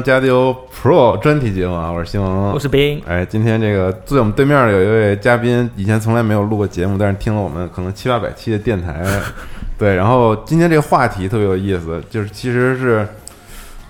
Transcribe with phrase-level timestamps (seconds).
[0.00, 9.04] 听加丢 Pro 专题节目啊，我是新王，我是冰，哎，今天这个坐在我们对面的有一位嘉宾，以前从来没有录过节目，但是听了我们可能七八百期的电台，
[9.78, 13.06] 对，然后今天这个话题特别有意思，就是其实是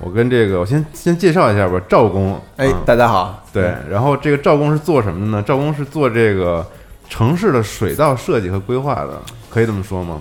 [0.00, 5.44] 我跟这个我先先介绍一下吧，赵工，哎啊，大家好，对，然后这个赵工是做什么的呢？
[5.46, 6.66] 赵工是做这个
[7.08, 9.10] 城市的水道设计和规划的，
[9.48, 10.20] 可以这么说吗？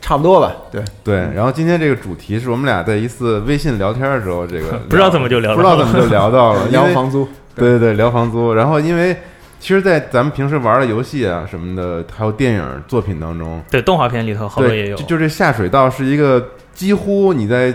[0.00, 8.54] 差不多吧，对，对，然后今天这个主题是我们俩在一次微信聊天的时候，这个不知道怎么就聊到不知道怎么就聊到了，聊房租，对对对，聊房租。
[8.54, 9.16] 然后因为
[9.58, 14.96] 其实，在咱们平时玩的游戏啊什么的，还有电影作品当中，对动画片里头好多也，有。
[14.96, 17.74] 就，就这下水道是一个几乎你在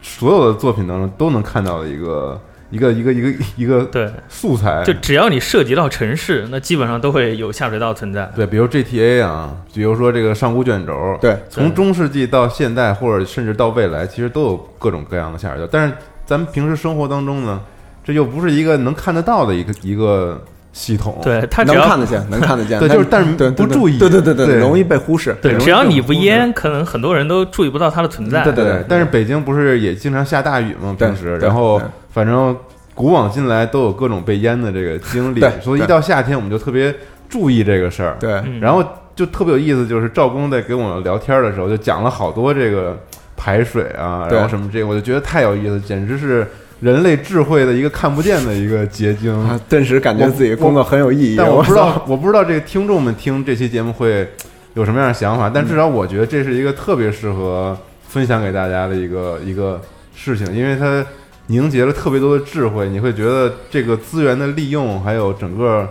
[0.00, 2.40] 所有的作品当中都能看到的一个
[2.70, 4.82] 一个一个一个一个对，素材。
[4.84, 8.30] 就只要你涉及到城市，那基本上都会有下水道存在。
[8.36, 15.68] 对，比如 GTA 啊，比如说这个上古卷轴，对从中世纪到现代，或者甚至到未来，其实都有各种各样的下水道。
[15.70, 15.94] 但是
[16.26, 17.60] 咱们平时生活当中呢，
[18.04, 20.42] 这又不是一个能看得到的一个一个
[20.72, 21.18] 系统。
[21.22, 28.42] 对，它只要能看得见， 能看得见，对就是但是不注意对对对对容易被忽视，对，只要你不淹，可能很多人都注意不到它的存在。
[28.44, 30.94] 对对对，但是北京不是也经常下大雨吗？
[30.98, 31.80] 平时，然后
[32.10, 32.56] 反正
[32.94, 36.94] 古往今来都有各种被淹的这个经历，所以一到夏天我们就特别
[37.28, 38.16] 注意这个事儿。
[38.18, 38.84] 对嗯然后
[39.14, 42.96] 就特别有意思，就是赵工在跟我聊天的时候，就讲了好多这个
[43.36, 46.46] 排水啊，然后什么这个，我就觉得太有意思，简直是
[46.80, 49.32] 人类智慧的一个看不见的一个结晶。
[49.46, 51.36] 啊，顿时感觉自己工作很有意义。
[51.36, 54.28] 但我不知道， 我不知道这个听众们听这期节目会
[54.74, 59.80] 有什么样的想法，但至少我觉得这是一个特别适合分享给大家的一个一个
[60.14, 61.04] 事情，因为它
[61.48, 65.88] 凝结了特别多的智慧，你会觉得这个资源的利用，还有整个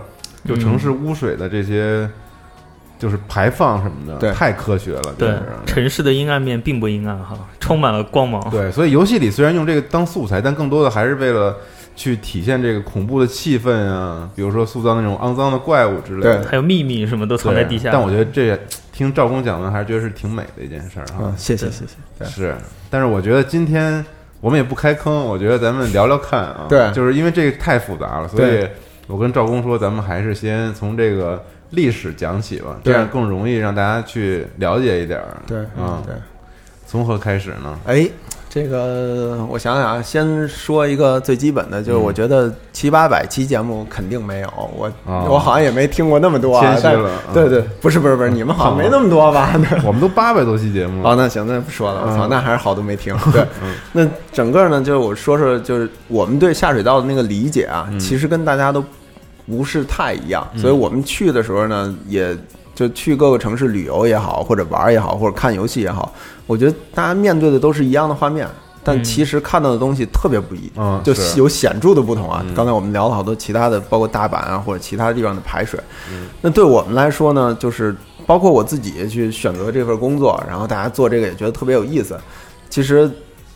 [0.48, 2.08] 就城市污水的这些
[3.00, 5.34] 就是排放什么的，对太科学了，对
[5.66, 8.50] 城市的阴暗面并不阴暗哈， 充满了光芒。
[8.50, 11.56] 对，所以游戏里虽然用这个当素材，但更多的还是为了
[11.96, 16.38] 去体现这个恐怖的气氛啊，比如说塑造那种肮脏的怪物之类的。
[16.38, 17.90] 对还有秘密什么都藏在地下。
[17.92, 18.58] 但我觉得这
[18.92, 21.26] 听赵工讲的，还是觉得是挺美的一件事儿哈。
[21.26, 22.56] 啊，谢谢谢谢，对是，
[22.90, 24.04] 但是我觉得今天
[24.42, 26.66] 我们也不开坑，我觉得咱们聊聊看啊。
[26.68, 28.68] 对就是因为这个太复杂了，所以
[29.08, 35.38] 我跟赵工说，咱们还是先从这个历史讲起吧，这样更容易让大家去了解一点儿。
[35.46, 36.16] 对啊，对。
[36.90, 37.78] 从何开始呢？
[37.86, 38.10] 哎，
[38.50, 46.62] 这个我想想啊，先说一个最基本的，就是嗯我觉得七八百期节目肯定没有，我哦我好像也没听过那么多啊。
[46.62, 49.52] 谦虚但了啊对对，不是不是不是， 你们好像没那么多吧？
[49.70, 53.14] 对我们都八百多期节目了，哦，那行，那不说了，我操，嗯那还是好多没听。
[53.34, 53.46] 对，
[53.92, 58.82] 那整个呢，就是我说说，就是我们对下水道的那个理解啊，嗯其实跟大家都
[59.48, 62.38] 不是太一样，所以我们去的时候呢，也
[62.76, 66.14] 就去各个城市旅游也好，或者玩也好，或者看游戏也好，
[66.46, 68.48] 我觉得大家面对的都是一样的画面。
[68.84, 72.54] 但嗯其实看到的东西特别不一，嗯就有显著的不同啊嗯。
[72.54, 75.78] 刚才我们聊了好多其他的，包括大阪啊或者其他地方的排水。
[76.10, 77.94] 嗯那对我们来说呢，就是
[78.26, 82.18] 包括我自己去选择这份工作，然后大家做这个也觉得特别有意思。
[82.70, 83.12] 其实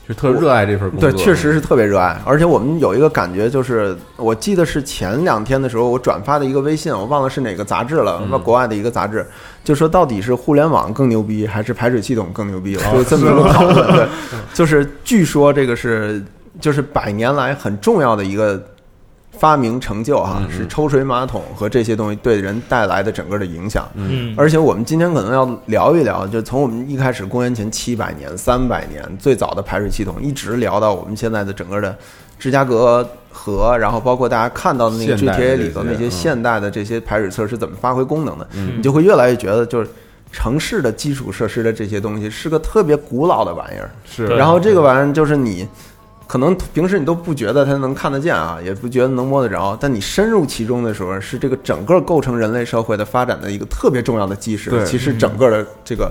[0.07, 1.11] 就特热爱这份工作。
[1.11, 2.19] 对，确实是特别热爱。
[2.25, 9.25] 而且我们有一个感觉，就是我记得是前两天的时候，我转发的一个微信，我忘了是哪个杂志了，嗯国外的一个杂志，
[9.63, 12.75] 就说到底是互联网更牛逼，还是排水系统更牛逼？
[12.77, 13.91] 哦 就这么一个讨论。
[13.93, 14.07] 对，
[14.53, 16.23] 就是据说这个是
[16.59, 18.61] 就是百年来很重要的一个。
[19.31, 23.89] 发明成就哈、是抽水马桶和这些东西对人带来的整个的影响。
[23.95, 31.95] 嗯，而且我们今天可能要聊一聊，就从我们一开始公元前七百年、三百年最早的排水系统，一直聊到我们现在的整个的
[32.37, 39.89] 芝加哥河，然后包括大家看到的那个 GTA 里头那些现代的这些排水测试怎么发挥功能的，嗯你就会越来越觉得就是
[40.31, 43.89] 城市的基础设施的这些东西是个特别古老的玩意儿。
[44.05, 44.27] 是。
[44.27, 45.67] 然后这个玩意儿就是你
[46.31, 54.69] 可能平时你都不觉得它能看得见啊，也不觉得能摸得着，但你深入其中的时候，是这个整个构成人类社会的发展的一个特别重要的基石。
[54.69, 56.09] 对其实整个的这个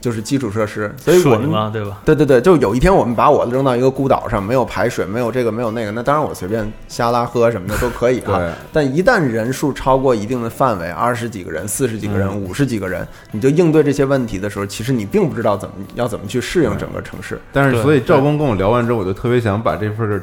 [0.00, 1.98] 就是基础设施，所以我们对吧？
[2.04, 8.40] 对对对，就有一天我们把我扔到一个孤岛上，没有排水，没有这个没有那个，那当然我随便瞎拉喝什么的都可以啊。
[8.72, 17.40] 但一旦人数超过一定的范围，二十几个人、四十几个人、五十几个人，你就应对这些问题的时候，其实你并不知道怎么要怎么去适应整个城市。
[17.52, 20.22] 但是所以赵工跟我聊完之后，我就特别想把这份儿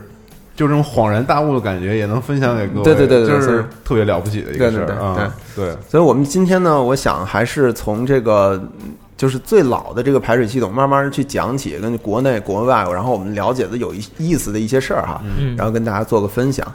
[0.56, 15.56] 就这种恍然大悟的感觉也能分享给各位，对对对对就是特别了不起的一个事对对对儿啊，对所以我们今天呢，我想还是从这个嗯就是最老的这个排水系统，慢慢去讲起，跟国内国外，然后我们了解的有意意思的一些事儿哈，嗯。
[15.56, 16.66] 然后跟大家做个分享。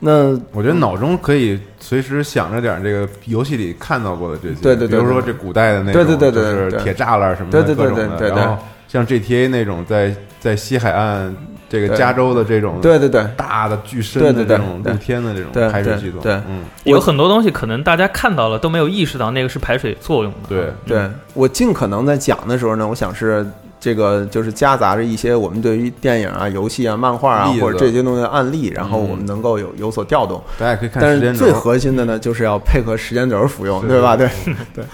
[0.00, 6.70] 那我觉得脑中可以随时想着点儿这个游戏里看到过的这些，对对对对比如说这古代的那种，对对对对对。
[6.70, 8.30] 就是铁栅栏什么的，对对对各种的对对。
[8.30, 11.34] 对然后像 GTA 那种在在西海岸
[11.68, 16.40] 这个加州的这种对对对，大的巨深对对对的这种露天的这种对排水系统，对。
[16.84, 20.48] 有很多东西可能大家看到了都没有意识到那个是排水作用的。
[20.48, 20.72] 对。
[20.86, 23.46] 对我尽可能在讲的时候呢，我想是
[23.78, 30.42] 这个就是夹杂着一些我们对于电影啊、游戏啊、漫画啊或者这些东西的案例，然后嗯我们能够有有所调动。
[30.58, 31.38] 大家可以看但是时间轴。
[31.40, 34.16] 最核心的呢，就是要配合时间轴服用，对对吧？
[34.16, 34.28] 对
[34.74, 34.84] 对。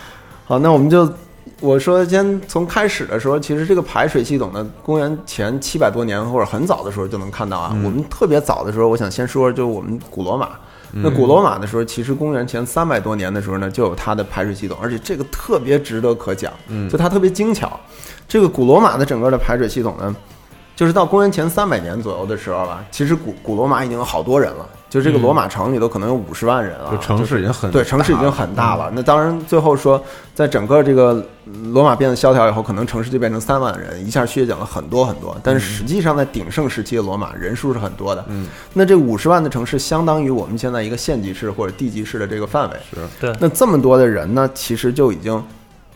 [0.44, 1.10] 好，那我们就
[1.61, 7.70] 我说，先从开始的时候，其实这个排水系统呢，公元前七百多年或者很早的时候就能看到啊。
[7.75, 10.50] 嗯我们特别早的时候，我想先说，就是我们古罗马。
[10.96, 17.79] 那古罗马的时候，其实公元前三百多年的时候呢，就有它的排水系统，而且这个特别值得可讲，嗯就它特别精巧。
[18.29, 20.14] 这个古罗马的整个的排水系统呢，
[20.76, 28.93] 就是到公元前三百年左右的时候吧，其实古古罗马已经有好多人了，就这个罗马城里头可能有五十万人啊，就城市已经很对，城市已经很大了。
[28.94, 30.00] 那当然，最后说，
[30.37, 31.14] 在整个这个
[31.46, 35.37] 嗯罗马变得萧条以后，可能城市就变成三万人，一下削减了很多很多。
[35.43, 38.25] 但是实际上，在鼎盛时期的罗马，人数是很多的。
[38.29, 42.76] 嗯，那这五十万的城市，相当于我们现在一个县级市或者地级市的这个范围。
[42.88, 45.43] 是对那这么多的人呢，其实就已经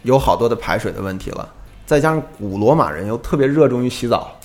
[0.03, 1.49] 有好多的排水的问题了。
[1.87, 4.37] 再加上古罗马人又特别热衷于洗澡，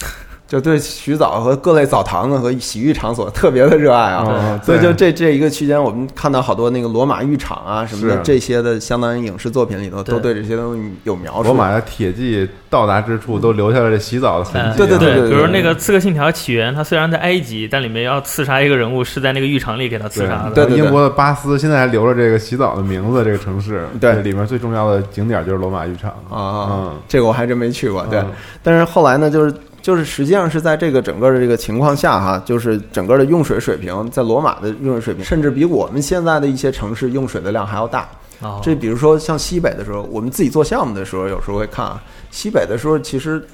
[0.53, 4.23] 就对洗澡和各类澡堂子和洗浴场所 特别的热爱啊。
[4.27, 11.43] 哦所以就这这一个区间，我们看到好多那个罗马浴场啊什么的这些的，相当于影视作品里头都对这些东西有描述。
[11.45, 20.51] 罗马的铁骑到达之处都留下了这洗澡的痕迹啊，嗯对对对对比如那个《刺客信条：起源》，它虽然在埃及，但里面要刺杀一个人物，是在那个浴场里给他刺杀的。
[20.53, 28.05] 对对英国的巴斯现在还留着这个洗澡的名字，这个城市，对里面最重要的景点就是罗马浴场啊，嗯，这个我还真没去过。
[28.05, 38.09] 对嗯，但是后来呢，就是就是实际上是在这个整个的这个情况下哈，就是整个的用水水平，在罗马的用水水平，甚至比我们现在的一些城市用水的量还要大。
[38.39, 42.01] 哦这比如说像西北的时候，我们自己做项目的时候，有时候会看啊，
[42.31, 43.45] 西北的时候其实。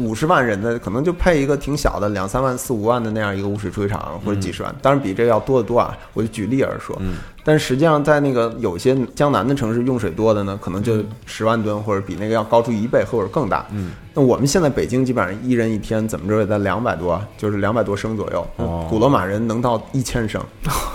[0.00, 5.98] 五十万人的可能就配一个挺小的两三万四五万的那样一个污水处理厂或者几十万，当然比这个要多得多啊。
[6.12, 7.14] 我就举例而说，嗯
[7.48, 13.64] 但实际上在那个有些江南的城市用水多的呢，可能就十万吨或者比那个要高出一倍或者更大。
[13.72, 18.46] 嗯，那我们现在北京基本上一人一天怎么着也在两百多，就是两百多升左右。
[18.56, 20.42] 哦古罗马人能到一千升，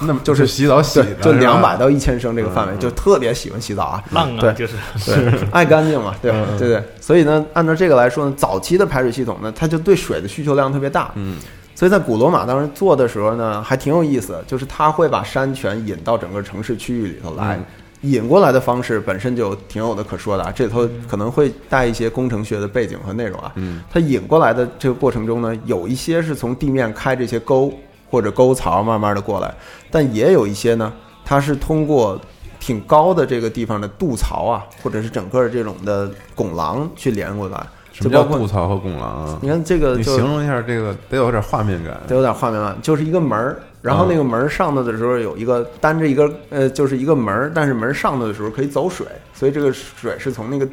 [0.02, 4.04] 那么 就是洗澡洗的，，就两百到一千升这个范围，嗯就特别喜欢洗澡啊。
[4.12, 4.76] 浪啊，对就是
[5.12, 6.84] 对，爱干净嘛，对对对。
[7.02, 11.12] 所以呢，按照这个来说呢，早期的排水系统呢，它就对水的需求量特别大。
[11.16, 11.38] 嗯，
[11.75, 17.56] 所以在古罗马当时做的时候呢，还挺有意思，就是他会把山泉引到整个城市区域里头来。
[17.57, 17.65] 嗯
[18.03, 23.49] 引过来的方式本身就挺有的可说的啊，这里头可能会带一些工程学的背景和内容啊。
[23.56, 27.71] 嗯，它引过来的这个过程中呢，有一些是从地面开这些沟
[28.11, 29.56] 或者沟槽慢慢的过来，
[29.89, 30.92] 但也有一些呢，
[31.23, 32.19] 它是通过
[32.59, 37.65] 挺高的这个地方的渡槽啊，或者是整个这种的拱廊去连过来。
[37.94, 39.40] 什么叫就包括渡槽和拱廊啊？
[39.42, 41.97] 你看这个就你形容一下这个，得有点画面感。
[42.07, 50.66] 得有点画面感，就是一个门儿，然后那个门儿上头的时候有一个单着一个呃，就是一个门儿，但是门儿上头的时候可以走水，所以这个水是从那个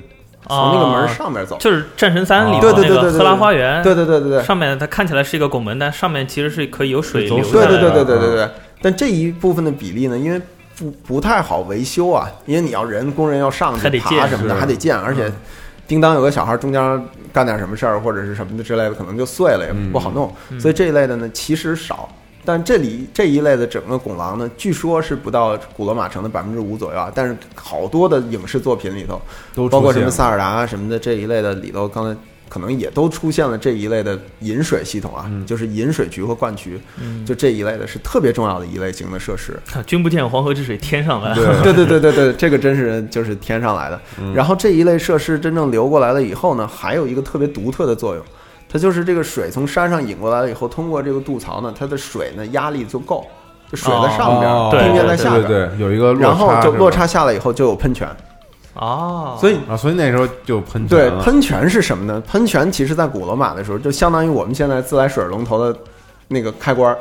[0.49, 1.59] 从那个门上面走。
[1.61, 7.81] 就是《战神三》里哦头对对对对对那个赫拉花园，对对对对对，上面它看起来是一个拱门，但上面其实是可以有水走水流下来的。
[7.81, 8.51] 对对对对对对嗯对。
[8.81, 10.41] 但这一部分的比例呢，因为
[10.79, 15.31] 不不太好维修啊，因为你要人工人要上去还得建爬什么的，还得建，而且
[15.91, 20.33] 叮当有个小孩中间干点什么事儿或者是什么的之类的，可能就碎了，也嗯不好弄。
[20.51, 22.09] 嗯所以这一类的呢，其实少。
[22.45, 27.11] 但这里这一类的整个拱廊呢，据说是不到古罗马城的百分之五左右啊。
[27.13, 29.21] 但是好多的影视作品里头，
[29.53, 32.17] 都包括什么萨尔达啊什么的这一类的里头，刚才
[32.51, 39.59] 可能也都出现了这一类的引水系统啊，嗯就是引水渠和灌渠，嗯，就这一类的是特别重要的一类型的设施。
[39.87, 41.33] 君不见黄河之水天上来。
[41.33, 44.01] 对 对对对对对，这个真是就是天上来的。
[44.35, 48.25] 然后这一类设施真正流过来了以后呢，还有一个特别独特的作用，
[48.69, 53.25] 它就是这个水从山上引过来了以后，通过这个渡槽呢，它的水呢压力就够，
[53.71, 58.09] 就水在上边，地面在下边，对对对，有一个落然后差就落差下来以后就有喷泉。
[58.75, 62.23] 哦，所以啊，所以那时候就喷泉对喷泉是什么呢？
[62.27, 65.79] 喷泉其实在古罗马的时候，就相当于我们现在自来水龙头的
[66.29, 66.99] 那个开关儿。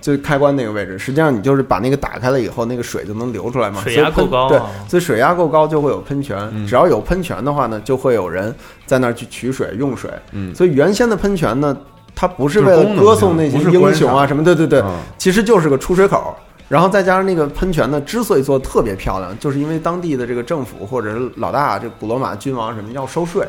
[0.00, 3.80] 就开关那个位置，实际上你就是把那个打开了以后，那个水就能流出来嘛。
[3.80, 6.36] 水所以喷对压够高啊，所以水压够高就会有喷泉。
[6.52, 10.10] 嗯只要有喷泉的话呢，就会有人在那儿去取水用水。
[10.32, 11.74] 嗯所以原先的喷泉呢，
[12.14, 16.36] 它不是为了歌颂那些英雄啊什么，对对对，嗯其实就是个出水口。
[16.68, 23.46] 然后再加上那个喷泉呢，之所以做的特别漂亮，就是因为当地的这个政府或者是老大，这古罗马君王什么要收税，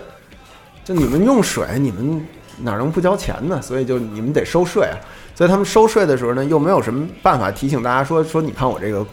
[0.84, 2.22] 就你们用水，你们
[2.62, 3.62] 哪能不交钱呢？
[3.62, 4.96] 所以就你们得收税啊。
[5.34, 9.06] 所以他们收税的时候呢，又没有什么办法提醒大家说说，你看我这个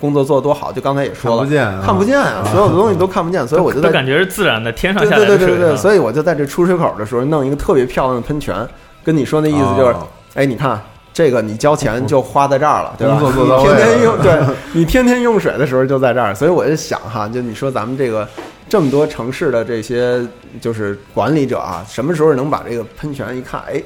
[0.00, 0.70] 工作做得多好。
[0.72, 5.38] 就刚才也说了，看不见啊看不见啊，所有的东西都看不见，所以我就在都感觉是自然的，天上对下来的水。
[5.38, 8.54] 对对对对对，啊所以我就在这出水口的时候弄一个特别漂亮的喷泉，
[9.02, 10.80] 跟你说那意思就是，哦哎，你看
[11.18, 13.18] 这个你交钱就花在这儿了，对吧？
[13.18, 14.40] 工作做到你天天用， 对
[14.72, 18.28] 你天天用水的时候就在这儿，所以我就想哈，就你说咱们这个
[18.68, 20.24] 这么多城市的这些
[20.60, 23.82] 就是管理者啊，什么时候能把这个喷泉一看，哎。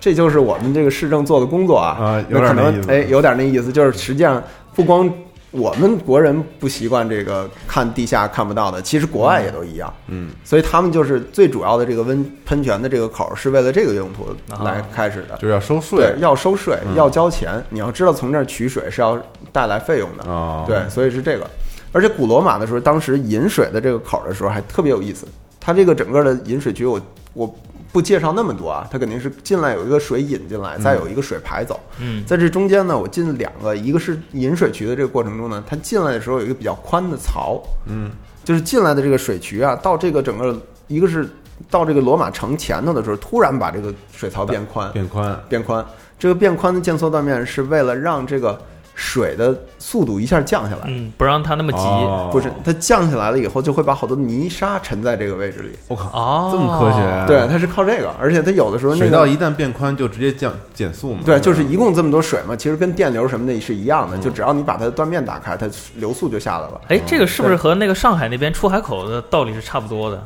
[0.00, 4.42] 这就是我们这个市政做的工作啊，啊有可能哎，有点那意思，就是实际上
[4.74, 5.10] 不光
[5.54, 9.92] 我们国人不习惯这个看地下看不到的，其实国外也都一样。
[10.08, 14.26] 嗯所以他们就是最主要的这个温喷泉的这个口儿是为了这个用途
[14.64, 15.36] 来开始的。
[15.36, 17.62] 就是要收税对，要收税，嗯要交钱。
[17.70, 19.16] 你要知道，从这儿取水是要
[19.52, 20.24] 带来费用的。
[20.24, 21.48] 哦，对，所以是这个。
[21.92, 25.24] 而且古罗马的时候，当时引水的这个口儿的时候还特别有意思。
[25.60, 27.00] 它这个整个的引水渠我，
[27.32, 27.54] 我
[27.94, 31.78] 不介绍那么多啊，它肯定是进来有一个水引进来，再有一个水排走。
[32.00, 38.10] 嗯，在这中间呢，我进两个，一个是引水渠的这个过程中呢，它进来的时候有一个比较宽的槽，嗯。
[38.42, 41.26] 就是进来的这个水渠啊，到这个整个一个是
[41.70, 45.82] 到这个罗马城前头的时候，突然把这个水槽变宽，变宽，变宽。
[46.18, 48.60] 这个变宽的间缩断面是为了让这个
[48.94, 51.78] 水的速度一下降下来，嗯，不让它那么急。
[51.78, 55.70] 哦不是它降下来了以后，就会把好多泥沙沉在这个位置里。
[55.88, 59.04] 我靠，哦，这么科学啊对，它是靠这个，而且它有的时候那个。
[59.04, 61.20] 水道一旦变宽，就直接降减速嘛。
[61.24, 66.80] 对，就是一共这么多水嘛，其实跟电流什么的是一样的，就只要你把它的断面打开，它流速就下来了。
[66.88, 70.22] 哎，这个是不是和那个上海那边出海口的道理是差不多的？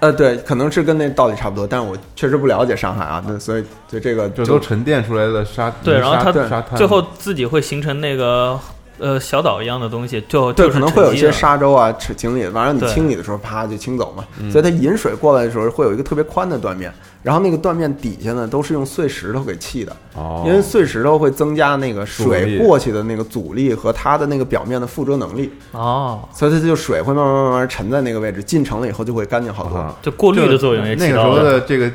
[0.00, 8.58] 呃，对，可能是跟那道理差不多，但是我确实不了解上海啊，那所以对这个就都沉淀出来的沙，对，然后它沙沙滩最后自己会形成那个
[8.98, 14.24] 呃小岛一样的东西，就对，就是可能会有一些沙洲啊、清清理，完了你清理的时候，啪就清走嘛。
[14.50, 29.76] 所以它引水过来的时候，会有一个特别宽的断面，然后那个断面底下呢都是用碎石头给砌的，哦，因为碎石头会增加那个水过去的那个阻力和它的那个表面的附着能力，哦，所以它就水会慢慢慢慢沉在那个位置，进城了以后就会干净好多。
[29.76, 31.52] 啊就过滤的作用也那个时候起到了。
[31.52, 31.90] 的这个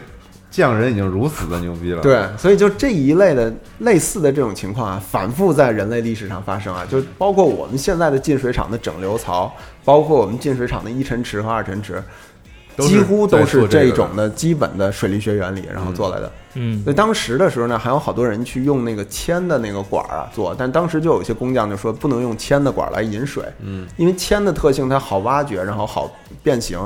[0.54, 2.02] 匠人已经如此的牛逼了。
[2.04, 9.52] 对，所以就这一类的类似的这种情况啊，反复在人类历史上发生啊，就包括我们现在的进水厂的整流槽，
[9.84, 12.04] 包括我们进水厂的一沉池和二沉池，
[12.78, 16.32] 几乎都是这种的基本的水力学原理，然后做来的。
[16.56, 26.12] 嗯所以当时的时候呢，还有好多人去用那个铅的那个管儿啊做，但当时就有一些工匠就说不能用铅的管儿来引水，嗯，因为铅的特性它好挖掘，然后好
[26.44, 26.80] 变形，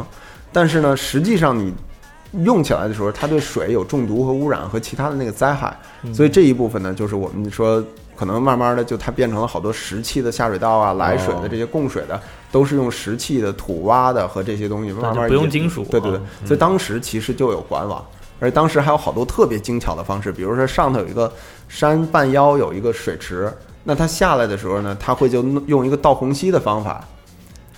[0.53, 1.73] 但是呢，实际上你
[2.43, 5.77] 用起来的时候，它对水有中毒和污染和其他的那个灾害，
[6.13, 7.83] 所以这一部分呢，就是我们说。
[8.17, 12.19] 可能慢慢的就它变成了好多石器的下水道啊，来水的这些供水的，
[12.51, 16.17] 都是用石器的、土挖的和这些东西慢慢不用金属对对对。
[16.17, 18.03] 啊，所以当时其实就有管网，
[18.39, 21.31] 而当时还有好多特别精巧的方式，比如说上头有一个
[21.67, 23.53] 山半腰有一个水池，
[23.83, 27.07] 那它下来的时候呢，它会就用一个倒虹吸的方法，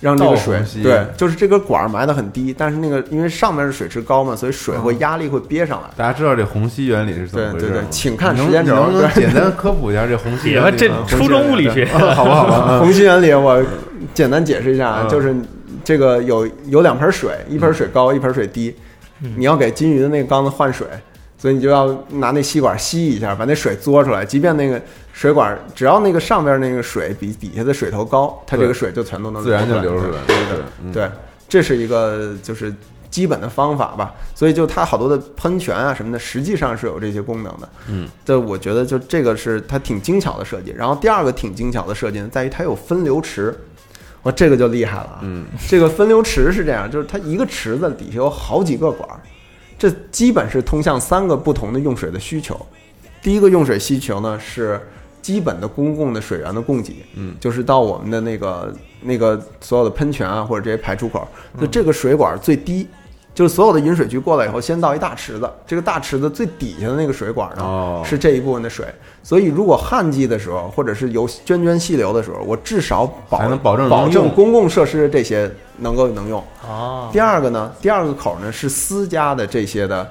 [0.00, 5.88] 让这个水对，就是这根管儿埋的很低，但是那个因为上面是水池高嘛，所以水会压力会憋上来。
[5.96, 7.72] 大家知道这虹吸原理是怎么回事吗？
[7.72, 10.88] 对对对请看时间轴你能不能简单科普一下这虹吸原理这？
[11.06, 13.62] 初中物理学， 好不好， 虹吸原理我
[14.14, 15.08] 简单解释一下啊，嗯。
[15.08, 15.34] 就是
[15.84, 18.74] 这个有有两盆水，一盆水高，一盆水低，
[19.36, 20.86] 你要给金鱼的那个缸子换水，
[21.40, 24.22] 所以你就要拿那吸管吸一下，把那水嘬出来。
[24.22, 24.80] 即便那个
[25.14, 31.10] 水管只要那个上边那个水比底下的水头高，它这个水就全都能自然就流出出来对对对对嗯对，
[31.48, 32.70] 这是一个就是
[33.10, 34.14] 基本的方法吧。
[34.34, 37.68] 所以就它好多的喷泉啊什么的，实际上是有这些功能的。
[37.88, 40.74] 嗯，这我觉得就这个是它挺精巧的设计。
[40.76, 43.58] 然后第二个挺精巧的设计呢，在于它有分流池。
[44.24, 45.20] 哇，这个就厉害了啊！
[45.22, 49.16] 嗯，这个分流池是这样，就是它一个池子底下有好几个管儿，
[49.80, 52.54] 这基本是通向三个不同的用水的需求。
[53.22, 54.78] 第一个用水需求呢是
[55.22, 61.26] 基本的公共的水源的供给，嗯，就是到我们的那个那个所有的喷泉啊或者这些排出口，
[61.58, 62.86] 就这个水管最低。
[63.32, 68.84] 就是所有的饮水区过来以后，先倒一大池子，这个大池子最底下的那个水管呢，哦是这一部分的水。
[69.22, 75.48] 所以，如果旱季的时候，或者是有涓涓细流的时候，我至少保还能保证保证公共设施这些
[75.80, 76.44] 能够能用。
[76.66, 80.08] 哦，第二个呢，第二个口呢是私家的这些的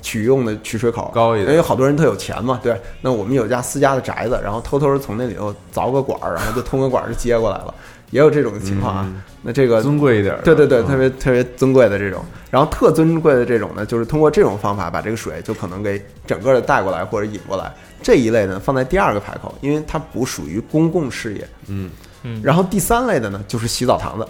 [0.00, 2.76] 取用的取水口高一点因为好多人特有钱嘛，对。
[3.00, 7.72] 那我们有家私家的宅子，然后偷偷从那里头凿个管儿，然后就通个管儿就接过来了，
[8.10, 9.12] 也有这种情况啊。
[9.44, 17.72] 那这个尊贵一点的，对对对，嗯特别特别尊贵的这种，然后特尊贵的这种呢，就是通过这种方法把这个水就可能给整个的带过来或者引过来。
[18.00, 21.48] 这一类呢放在第二个排口，因为它不属于公共事业。
[21.66, 21.90] 嗯
[22.24, 24.26] 嗯然后第三类的呢就是洗澡堂子，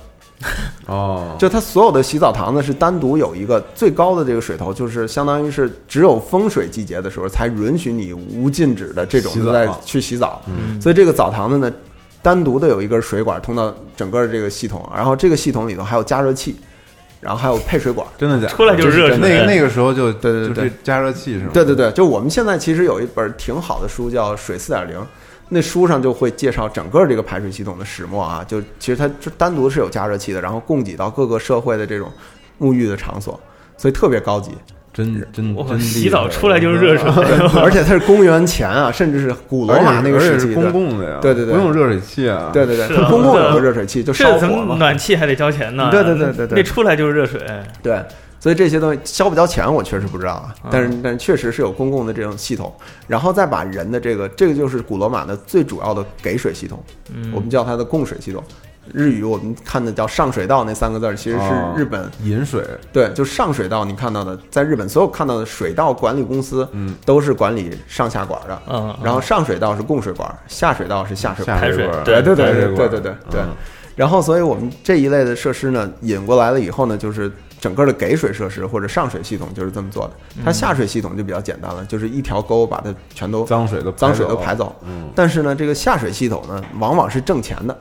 [0.87, 10.43] 哦，就它所有的洗澡堂子是单独有一个最高的这个水头，就是相当于是只有风水季节的时候才允许你无禁止的这种在去洗澡。
[10.47, 11.73] 嗯所以这个澡堂子呢，
[12.21, 16.57] 单独的有一根水管通到整个这个系统，然后这个系统里头还有加热器，
[17.21, 18.07] 然后还有配水管。
[18.19, 18.49] 真的假的？
[18.49, 21.51] 出来就是热水那个那个时候就对对对就这加热器是吗？
[21.55, 24.99] 对对对，就我们现在其实有一本挺好的书叫《水四点零》，
[25.55, 32.11] 那书上就会介绍整个这个排水系统的始末啊，就其实它就单独是有加热器的，然后供给到各个社会的这种
[32.59, 33.39] 沐浴的场所，
[33.77, 34.51] 所以特别高级，
[34.95, 37.11] 真真我真厉害洗澡出来就是热水，
[37.61, 45.89] 而且它是公元前啊，甚至是古罗马那个时期，公共的呀，对对对不用热水器啊，对对对，公共有个热水器，就烧这怎么火嘛，暖气还得交钱呢？
[45.91, 47.41] 对对对对对那出来就是热水。
[47.83, 48.03] 对，
[48.43, 50.53] 所以这些东西交不交钱，我确实不知道啊。
[50.65, 50.69] 嗯。
[50.73, 52.75] 但是但是确实是有公共的这种系统，
[53.07, 56.83] 然后再把人的这个这个就是古罗马的最主要的给水系统，
[57.15, 58.43] 嗯，我们叫它的供水系统。
[58.93, 61.73] 日语我们看的叫上水道那三个字儿，其实哦。
[61.77, 63.85] 是日本、饮水，对，就上水道。
[63.85, 68.63] 你看到的，在日本所有看到的水道管理公司，嗯，都是管理上下管的。
[68.67, 68.97] 嗯，嗯。
[69.05, 71.45] 然后上水道是供水管，下水道是下水。
[71.45, 71.87] 排水。
[71.87, 72.01] 管。
[72.01, 73.41] 儿，对对对对对对对。
[73.95, 77.31] 然后，所以我们这一类的设施呢，引过来了以后呢，就是
[77.63, 80.13] 整个的给水设施或者上水系统就是这么做的。
[80.45, 84.75] 它下水系统就比较简单了，就是一条沟把它全都脏水都脏水都排走。
[84.85, 87.79] 嗯，但是呢，这个下水系统呢，往往是挣钱的，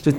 [0.00, 0.12] 就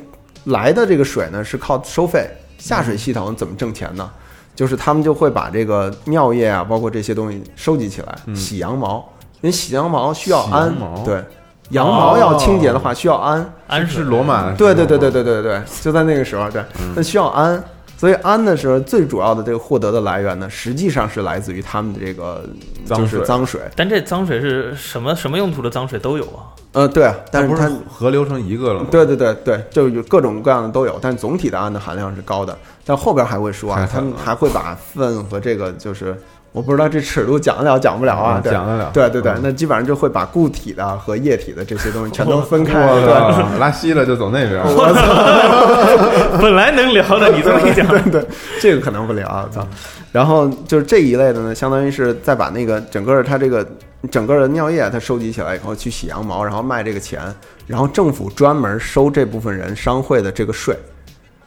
[0.43, 4.11] 来的这个水呢是靠收费，下水系统怎么挣钱呢？
[4.53, 8.97] 就是他们就会把这个尿液啊，包括这些东西收集起来，洗羊毛，
[9.41, 10.73] 因为洗羊毛需要氨，
[11.05, 11.23] 对，
[11.69, 16.63] 羊毛要清洁的话需要氨，氨是罗马的，对对对对对对对，就在那个时候，对，
[16.95, 17.61] 那需要氨，
[17.97, 22.43] 所以氨的时候最主要的这个获得的来源呢，实际上是来自于他们的这个
[22.85, 26.51] 就是脏水脏水，但这脏水是什么什么用途的脏水都有啊。
[26.73, 28.87] 呃，对啊，但是它它不是合流成一个了吗？
[28.91, 32.57] 对对对对，就有各种各样的都有，但总体的氨的含量是高的。
[32.83, 36.15] 但后边还会说啊太，他们还会把粪和这个就是，
[36.55, 42.79] 我不知道这尺度讲得了讲不了啊，对讲得了对对对嗯，那基本上就会把固体的和液体的这些东西全都分开。
[42.79, 48.25] 我对，操，拉稀了就走那边儿， 我操， 本来能聊的，你这么一讲， 对对，
[48.61, 49.67] 这个可能不聊啊，操。
[50.13, 53.67] 然后就是这一类的呢，相当于是再把那个整个它这个
[54.09, 57.21] 整个的尿液它收集起来以后去洗羊毛，然后卖这个钱，
[57.67, 60.73] 然后政府专门收这部分人商会的这个税。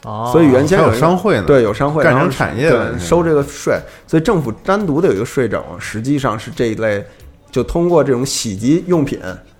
[0.05, 1.45] 哦，所以原先有商会呢。
[1.47, 7.05] 对，有商会，干成然后产业对，收这个税，所以政府单独的有一个税种，实际上是这一类，
[7.51, 9.19] 就通过这种洗涤用品，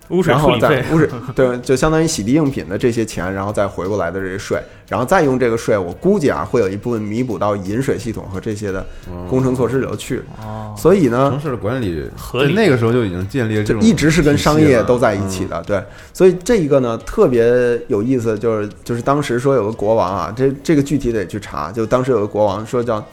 [0.09, 8.85] 污水然后再处理费，污水， 对，就相当于洗涤用品的这些钱，然后再回过来的这些税，然后再用这个税，我估计啊，会有一部分弥补到饮水系统和这些的
[9.29, 10.21] 工程措施里头去。
[10.43, 15.83] 哦，所以呢城，市的管理和那个时候就已经建立了这种就一直是跟商业都在一起的，对。
[16.13, 23.03] 所以这一个呢特别有意思，就是就是当时说有个国王啊，这这个具体得去查，就当时有个国王说叫，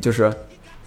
[0.00, 0.32] 就是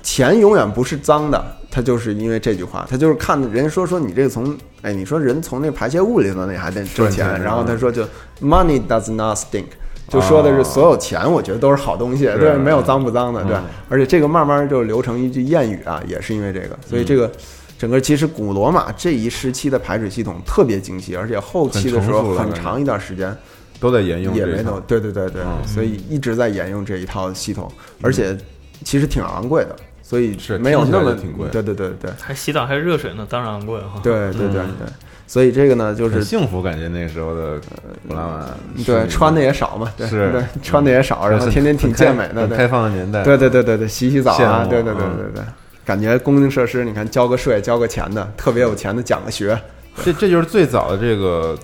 [0.04, 8.04] 钱永远不是脏的，他就是因为这句话，他就是看人家说说你这个从哎，你说人从那排泄物里头那还得挣钱，然后他说就
[8.42, 9.66] money does not stink。
[10.10, 13.64] 就说的是所有钱，我觉得都是好东西，对，是没有脏不脏的，对嗯。
[13.88, 17.32] 而且这个慢慢就流成一句谚语啊，也是因为这个，所以这个
[17.80, 23.36] 整个其实古罗马这一时期的排水系统特别精细，而且后期的时候很长一段时间
[23.80, 28.38] 都在沿用也没有，对对对对，嗯所以一直在沿用这一套系统，而且
[28.84, 32.12] 其实挺昂贵的，所以是没有那么挺贵对对对对。
[32.20, 34.00] 还洗澡还是热水呢，当然贵哈。
[34.04, 34.76] 对对对嗯。
[34.78, 34.88] 对，
[35.26, 37.60] 所以这个呢就是很幸福，感觉那时候的
[38.08, 38.46] 古拉玛
[38.86, 40.30] 对穿的也少嘛，对是。
[40.32, 42.58] 对穿的也少，然后天天挺健美的，对。
[42.58, 45.44] 开放的年代，对对对对对，洗洗澡啊，对对对嗯对对，
[45.86, 49.58] 感觉公共设施，你看交个税、交个钱的，特别有钱的讲个学，
[50.04, 51.58] 这这就是最早的这个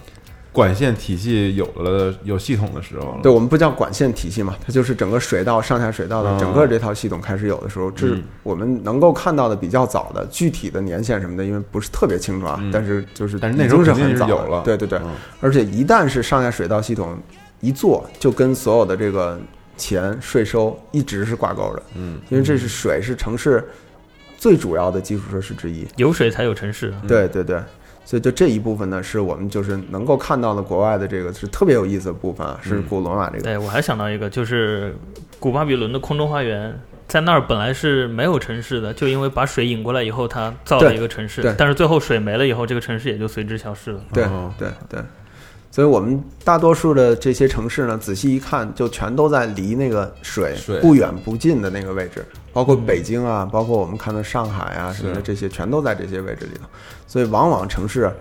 [0.60, 3.20] 管线体系有了有系统的时候了。
[3.24, 8.24] 对，我们不叫管线体系嘛，它就是整个水道、上下水道的嗯整个这套系统开始有的时候，这是嗯。
[8.44, 12.70] 我们能够看到的比较早的，具体的年限什么的，因为不是特别清楚啊，嗯。
[12.74, 14.62] 但是就是但是那时候已经肯定很早是有了。
[14.66, 15.16] 对对对，嗯。
[15.40, 17.18] 而且一旦是上下水道系统
[17.62, 19.40] 一做，就跟所有的这个
[19.78, 23.66] 钱税收一直是挂钩的，嗯，因为这是水是城市
[24.38, 25.88] 最主要的基础设施之一。
[25.96, 26.94] 有水才有城市。
[27.08, 27.62] 对对对，
[28.10, 33.44] 所以就这一部分呢，是我们就是能够看到的国外的这个是特别有意思的部分啊，是古罗马这个。
[33.44, 34.96] 对我还想到一个，就是
[35.38, 36.74] 古巴比伦的空中花园，
[37.08, 41.54] 在那儿本来是没有城市的，就因为把水引过来以后，它造了一个城市对。
[41.56, 44.02] 但是最后水没了以后，这个城市也就随之消失了。
[44.12, 45.00] 对哦对对，
[45.70, 52.26] 所以我们大多数的这些城市呢，仔细一看，就全都在离那个水水不远不近的那个位置，
[52.60, 56.68] 包括北京啊，包括我们看到上海啊什么的，这些全都在这些位置里头，
[57.08, 58.12] 所以往往城市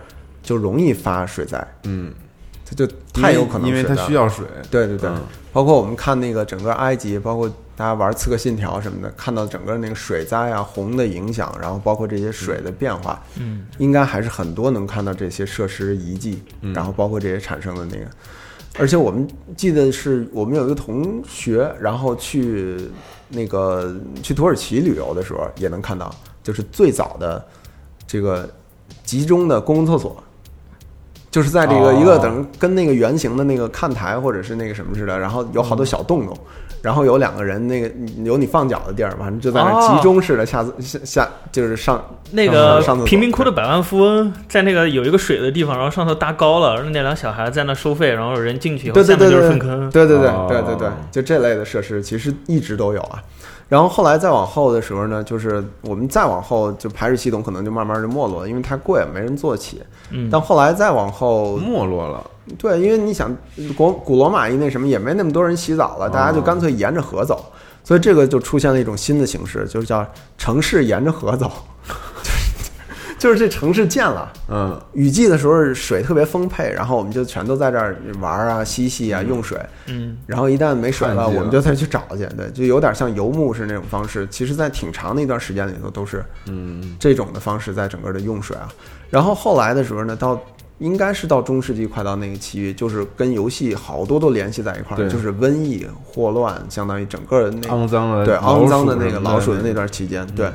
[0.41, 2.13] 就容易发水灾，嗯，
[2.65, 4.45] 它就太有可能因为它需要水。
[4.71, 5.21] 对对对，嗯。
[5.51, 16.73] 包括我们看那个整个埃及，包括大家玩《刺客信条》什么的，看到整个那个水灾啊、洪的影响，然后包括这些水的变化，嗯，应该还是很多能看到这些设施遗迹，嗯。
[16.73, 18.05] 然后包括这些产生的那个。
[18.77, 22.77] 而且我们记得是我们有一个同学，然后去
[23.29, 26.13] 那个去土耳其旅游的时候，也能看到，
[26.43, 27.45] 就是最早的
[28.07, 28.49] 这个
[29.03, 30.21] 集中的公共厕所，
[31.29, 32.01] 就是在这个哦。
[32.01, 36.37] 一个等跟那个圆形的那个看台或者是那个什么似的，然后有好多小洞洞，
[36.81, 37.91] 然后有两个人那个
[38.23, 49.89] 有你放脚的地儿，反正就在那哦集中式的下下下就是上那个贫民窟的百万富翁在那个有一个水的地方，然后上头搭高了，然后那俩小孩在那收费，然后人进去以后，对对下面就是对对粪坑。
[49.89, 53.21] 对对对哦对对对，就这类的设施其实一直都有啊。
[53.69, 59.79] 然后后来再往后的时候呢，就是我们再往后，就排水系统可能就慢慢就没落了，因为太贵，没人做起。
[60.09, 62.25] 嗯，但后来再往后，没落了，
[62.57, 63.31] 对，因为你想，
[63.77, 67.45] 古古罗马一那什么也没那么多人洗澡了，大家就干脆沿着河走，
[67.83, 70.03] 所以这个就出现了一种新的形式，就是叫
[70.35, 71.51] 城市沿着河走，
[73.19, 74.33] 就是这城市建了。
[74.49, 79.59] 嗯，雨季的时候水特别丰沛，然后我们就全都在这儿玩啊、嬉戏啊、用水。
[79.85, 82.25] 嗯，然后一旦没水了，我们就再去找去。
[82.35, 84.27] 对，就有点像游牧式那种方式。
[84.31, 88.67] 其实，在挺长的一段时间里头，都是嗯，这种的方式在整个的用水啊。
[89.09, 90.39] 然后后来的时候呢，到
[90.77, 100.49] 应该是到中世纪快到那个期域，就是跟游戏好多都联系在一块儿，对就是瘟疫、霍乱，相当于整个那肮脏的对肮脏的那个老鼠的那段期间，对，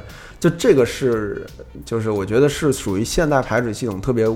[0.44, 1.46] 就这个是，
[1.86, 4.28] 就是我觉得是属于现代排水系统特别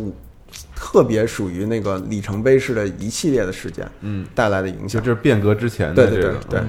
[0.75, 4.89] 特别属于那个里程碑式的一系列的事件嗯，带来的影响。
[4.89, 6.61] 就这是变革之前对对的这个，对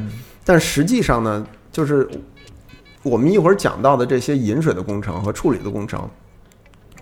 [0.43, 2.05] 但实际上呢，就是
[3.01, 6.05] 我们一会儿讲到的这些引水的工程和处理的工程，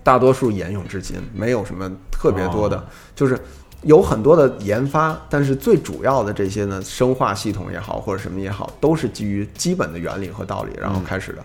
[0.04, 2.84] 大多数沿用至今，没有什么特别多的，哦
[3.16, 3.36] 就是
[3.82, 11.44] 有很多的研发，但是最主要的这些呢，生化系统也好，或者什么也好，都是基于基本的原理和道理然后开始的。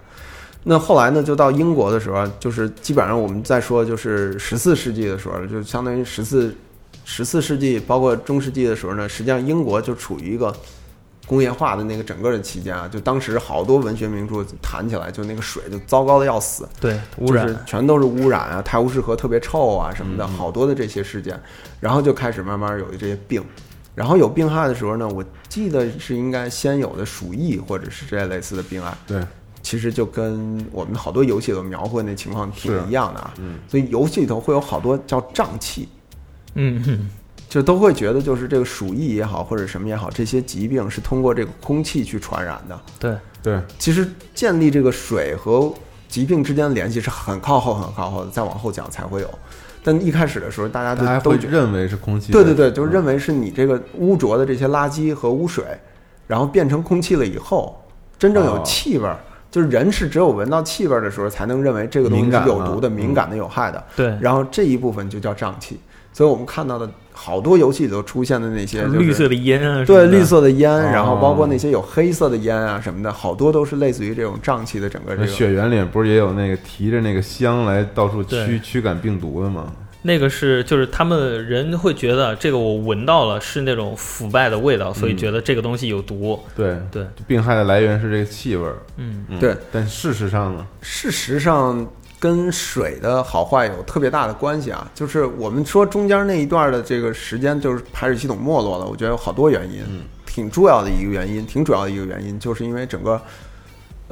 [0.63, 6.56] 那后来呢，就到英国的时候啊，就是基本上我们在说，就是十四世纪的时候，就相当于十四
[7.04, 10.56] 十四世纪，包括中世纪的时候呢，实际上英国就处于一个
[11.26, 21.38] 工业化的那个整个的期间啊，就当时好多文学名著谈起来，就那个水就糟糕的要死，对，污就是染，全都是污染啊，泰晤士河特别臭啊什么的，好多的这些事件，
[21.80, 23.43] 然后就开始慢慢有这些病，
[23.95, 29.21] 然后有病害的时候呢，我记得是应该先有的鼠疫或者是这类类似的病害，对，
[29.63, 32.84] 其实就跟我们好多游戏里描绘那情况挺是。
[32.88, 33.56] 一样的啊，嗯。
[33.67, 35.89] 所以游戏里头会有好多叫瘴气，
[36.54, 36.84] 嗯。
[36.84, 37.10] 哼，
[37.49, 42.80] 就都会觉得就是这个鼠疫也好或者什么也好，这些疾病是通过这个空气去传染的。
[42.99, 45.73] 对，对，其实建立这个水和
[46.10, 49.30] 疾病之间的联系是很靠后、很靠后的，再往后讲才会有。
[49.84, 55.65] 但一开始的时候，大家大家都会认为是空气，对对对，就认为是你这个污浊的这些垃圾和污水，
[56.26, 57.80] 然后变成空气了以后，
[58.17, 58.62] 真正有哦。
[58.65, 59.19] 气味儿。
[59.53, 63.83] 就是人是只有闻到气味儿的时候，才能认为这个东西是有毒的、敏感的、有害的。
[63.95, 65.79] 对，然后这一部分就叫瘴气。
[66.11, 75.25] 所以我们看到的好多游戏里头出现的那些、就是、绿色的烟啊，对，绿，色的烟，哦然后包括那些有黑色的烟啊什么的，好多都是类似于这种瘴气的整个这个。
[75.25, 79.71] 那血缘里不是也有那个提着那个香来到处驱驱赶病毒的吗？
[80.05, 86.37] 那个是就是他们人会觉得这个我闻到了是那种腐败的味道，所以嗯觉得这个东西有毒。
[86.55, 88.77] 对，对，病害的来源是这个气味儿。
[88.97, 91.89] 嗯，嗯对，但事实上呢，事实上
[92.19, 94.91] 跟水的好坏有特别大的关系啊。
[94.93, 103.21] 就是我们说中间那一段的这个时间，就是排水系统没落了，我觉得有好多原因，嗯挺重要的一个原因，挺主要的一个原因，就是因为整个。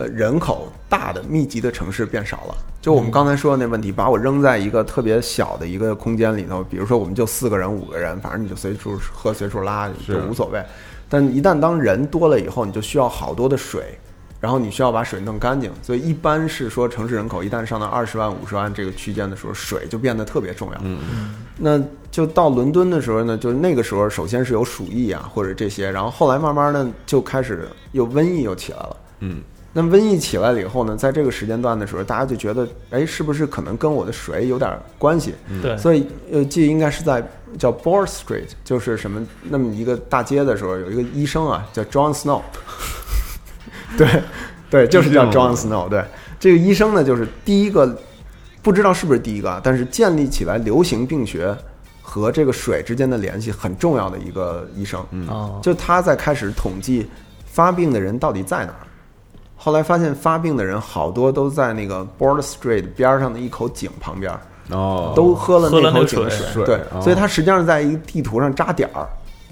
[0.02, 2.56] 呃人口大的密集的城市变少了。
[2.82, 10.64] 就我们刚才说的那问题，把我扔在一个特别小的一个空间里头，比如说我们就四个人、五个人，反正你就随处喝、随处拉，就无所谓。
[11.08, 13.84] 但一旦当人多了以后，你就需要好多的水，
[14.40, 20.78] 然后你需要把水弄干净，所以一般是说城市人口一旦上到二十万、五十万这个区间的时候，水就变得特别重要。
[20.84, 28.98] 嗯那就到伦敦的时候呢，就是那个时候首先是有鼠疫啊或者这些，然后后来慢慢的就开始又瘟疫又起来了。
[29.20, 35.34] 嗯，那瘟疫起来了以后呢，在这个时间段的时候，大家就觉得，哎，是不是可能跟我的水有点关系？
[35.62, 37.26] 对，所以呃，记得应该是在
[37.58, 42.42] 叫 Ball Street，就是什么那么一个大街的时候，有一个医生啊，叫 John Snow，
[43.98, 44.22] 对
[44.70, 45.88] 对，就是叫 John Snow。
[45.88, 46.04] 对，
[46.38, 47.98] 这个医生呢，就是第一个，
[48.62, 51.56] 不知道是不是第一个，啊，但是建立起来流行病学
[52.02, 55.02] 和这个水之间的联系很重要的一个医生。
[55.12, 57.08] 嗯哦，就他在开始统计
[57.46, 58.88] 发病的人到底在哪儿。
[59.64, 64.34] 后来发现发病的人好多都在那个 Board Street 边上的一口井旁边，
[64.72, 69.08] 哦，都喝了喝了那口井的水水对，哦所以他实际上在一个地图上扎点儿，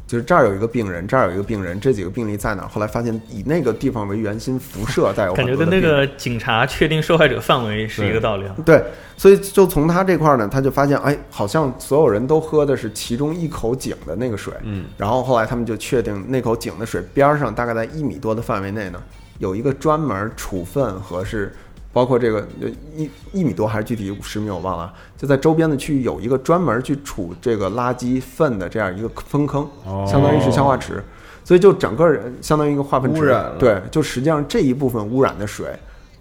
[0.08, 2.68] 就是这儿有一个病人，这儿有一个病人，这几个病例在哪儿？
[2.68, 8.56] 后来发现以那个地方为圆心辐射带有感觉跟那个警察确定受害者范围是一个道理啊。
[8.66, 8.84] 对，
[9.16, 14.52] 所以就从他这块儿呢，他就发现，哎，好像所有人都喝的是其中一口井的那个水。
[14.64, 19.00] 嗯，然后后来他们就确定那口井的水边儿上，大概在一米多的范围内呢，
[19.40, 21.52] 有一个专门处分和是
[21.92, 30.06] 包括这个呃一一米多还是具体五十米我忘了，就在周边的区域有一个专门去处这个垃圾粪的这样一个粪坑，哦。
[30.08, 31.04] 相当于是消化池。
[31.42, 35.68] 所以就整个人相当于一个化粪池，对，就实际上这一部分污染的水，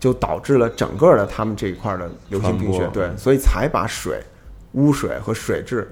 [0.01, 4.23] 就导致了整个的他们这一块的流行病学对，所以才把水、
[4.73, 5.87] 污水和水质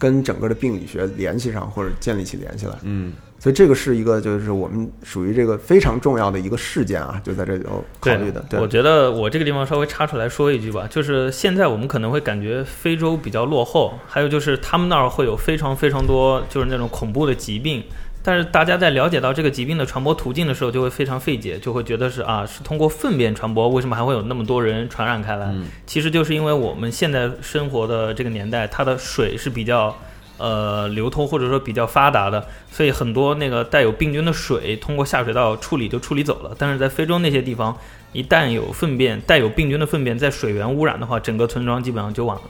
[0.00, 2.72] 跟整个的病理学联系上，或者建立起联系来。
[2.82, 8.42] 嗯，所以这个是一个就是我们属于这个非常重要的一个事件啊，就在这里头考虑的。
[8.48, 17.84] 对，我觉得我这个地方稍微插出来说一句吧，就是现在我们可能会感觉非洲比较落后，还有就是他们那儿会有非常非常多就是那种恐怖的疾病。
[18.22, 25.54] 但是大家在了解到这个疾病的传播途径的时候，就会非常费解，就会觉得是啊，是通过粪便传播，为什么还会有那么多人传染开来？
[25.86, 29.96] 其实就是因为我们现在生活的这个年代，它的水是比较
[30.36, 36.54] 呃流通或者说比较发达的，所以很多那个带有病菌的水通过下水道处理就处理走了。
[36.58, 37.74] 但是在非洲那些地方，
[38.12, 42.42] 一旦有粪便带有病菌的粪便在水源污染的话，整个村庄基本上就完了。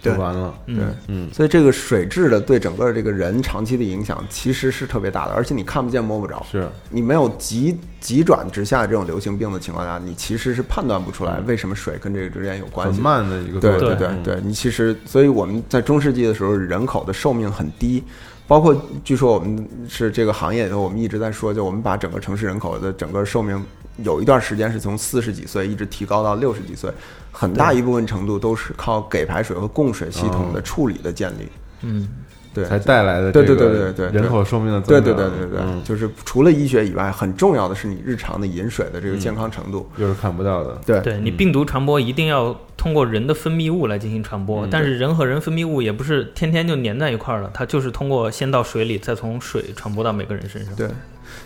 [0.00, 0.54] 就对完了。
[0.66, 6.44] 对嗯，嗯，所以这个水质的对整个这个人长期的影响其实是特别大的，而且你看不见摸不着。
[6.50, 12.94] 是你没有急急转直下这种流行病的情况下，你其实是判断不出来为什么水跟这个之间有关系。
[12.94, 13.88] 很慢的一个对过程。
[13.88, 18.02] 对对嗯对，你其实，所以我们在中世纪的时候，人口的寿命很低，
[18.46, 23.62] 包括据说我们是这个行业里头，我们一直在说，就我们把整个城市人口的整个寿命
[24.02, 26.90] 有一段时间是从四十几岁一直提高到六十几岁，
[27.30, 31.48] 很大一部分程度都是靠给排水和供水系统的处理的建立。
[31.82, 32.08] 嗯，
[32.52, 35.16] 对，才带来的对这个对对对对人口寿命的对增长。
[35.16, 39.88] 对对对对，嗯就是除了医学以外，很重要的是你日常的饮水的这个健康程度。
[39.96, 40.78] 又是看不到的。
[40.84, 50.74] 对对你病毒传播一定要通过人的分泌物来进行传播，但是人和人分泌物也不是天天就粘在一块儿了，它就是通过先到水里，再从水传播到每个人身上。
[50.74, 50.88] 对，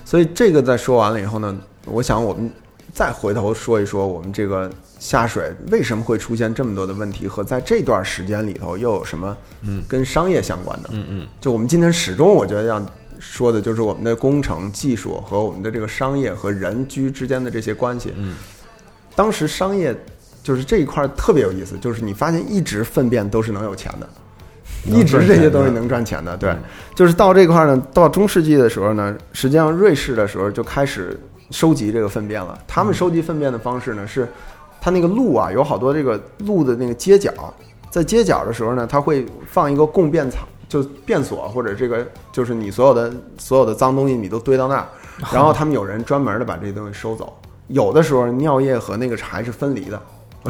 [0.05, 2.51] 所以这个在说完了以后呢，我想我们
[2.92, 10.91] 再回头说一说我们这个下水为什么会出现这么多的问题，和在这段时间里头又有什么嗯跟商业相关的。
[10.93, 12.85] 嗯嗯，就我们今天始终我觉得要
[13.19, 18.13] 说的就是我们的工程技术和我们的这个商业和人居之间的这些关系。
[18.17, 18.35] 嗯，
[19.15, 19.97] 当时商业
[20.43, 24.09] 就是这一块儿特别有意思，就是你发现一直粪便都是能有钱的。
[24.87, 26.59] 一直这些东西能赚钱的，对嗯，
[26.95, 31.19] 就是到这块儿呢，到中世纪的时候呢，实际上瑞士的时候就开始
[31.51, 32.59] 收集这个粪便了。
[32.67, 34.29] 他们收集粪便的方式呢，是
[34.85, 37.33] 它那个路啊，有好多这个路的那个街角，
[37.88, 44.87] 在街角的时候呢，它会放一个供便槽，就便所或者这个就是你所有的 所有的脏东西你都堆到那儿，
[45.33, 47.35] 然后他们有人专门的把这些东西收走。
[47.68, 49.99] 有的时候尿液和那个柴是分离的，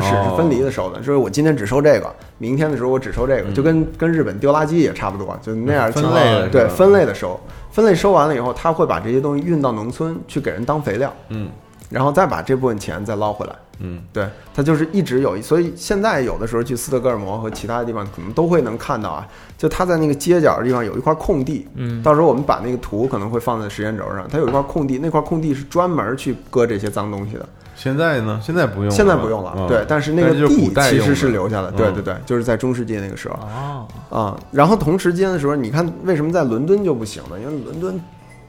[0.01, 7.39] 屎是分离的收的，就是我今天只收这个，明天的时候我只收这个，就跟跟日本丢垃圾也差不多，就那样分类的对分类的收，
[7.71, 11.49] 分类收完了以后，他会把这些东西运到农村去给人当肥料，嗯
[11.89, 13.55] 然后再把这部分钱再捞回来。
[13.81, 19.27] 嗯对，它就是一直有，所以现在有的时候去斯德哥尔摩和其他的地方，可能都会能看到啊，
[19.59, 28.41] 就它在那个街角的地方有一块空地，嗯到时候我们把那个图可能会放在时间轴上，它有一块空地，那块空地是专门去搁这些脏东西的，现在呢？
[28.43, 34.41] 现在不用了，现在不用了，嗯对，但是那个就是地其实是留下的，对嗯对对，就是在中世纪那个时候哦，啊。
[34.53, 37.39] 然后同时间的时候，你看为什么在伦敦就不行呢？
[37.41, 38.01] 因为伦敦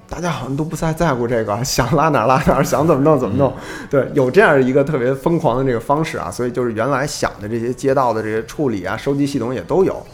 [0.08, 3.54] 大家好像都不太在乎这个， 想拉哪儿拉哪儿，想怎么弄怎么弄。
[3.89, 10.06] 对，有这样一个特别疯狂的这个方式啊，所以就是原来想的这些街道的这些处理啊、收集系统也都有，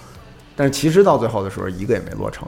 [0.56, 2.48] 但是其实到最后的时候一个也没落成。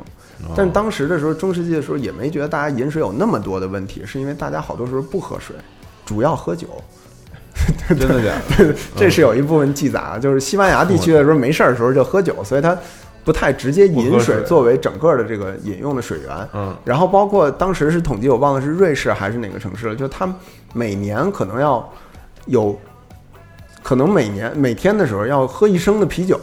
[0.55, 5.55] 但是当时的时候，中世纪的时候也没觉得大家饮水有那么多的问题，是因为大家好多时候不喝水，
[6.05, 6.67] 主要喝酒。
[7.87, 8.75] 真的假的？
[8.97, 12.77] 这是有一部分记载啊，就是西班牙地区的时候没事儿的时候就喝酒，所以它
[13.23, 14.19] 不太直接饮水。
[14.19, 16.49] 水作为整个的这个饮用的水源。
[16.53, 20.35] 嗯，然后包括当时是统计，我忘了是瑞士还是哪个城市了，就他们
[20.73, 21.87] 每年可能要
[22.45, 22.77] 有，
[23.81, 26.39] 可能每年每天的时候要喝一升的啤酒，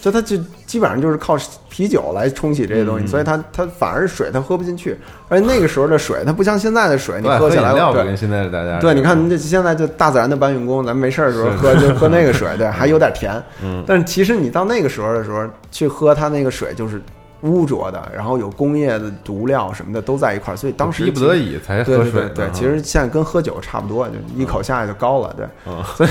[0.00, 0.38] 就他就
[0.70, 1.36] 基本上就是靠
[1.68, 3.08] 啤酒来冲洗这些东西，嗯。
[3.08, 4.96] 所以它它反而是水它喝不进去，
[5.28, 13.34] 而且那个时候的水它不像现在的水，你喝起来对跟现在的大家对，你看这现在就大自然的搬运工，咱没事儿的时候喝就喝那个水，对，还有点甜。
[13.64, 13.82] 嗯。
[13.84, 17.02] 但是其实你到那个时候的时候去喝它那个水，就是
[17.42, 22.28] 污浊的，然后有工业的毒料什么的都在一块儿，所以当时逼不得已才对喝水的。
[22.28, 25.82] 对对对，其实现在跟喝酒差不多，就一口下去就高了，对，嗯。
[25.96, 26.10] 所以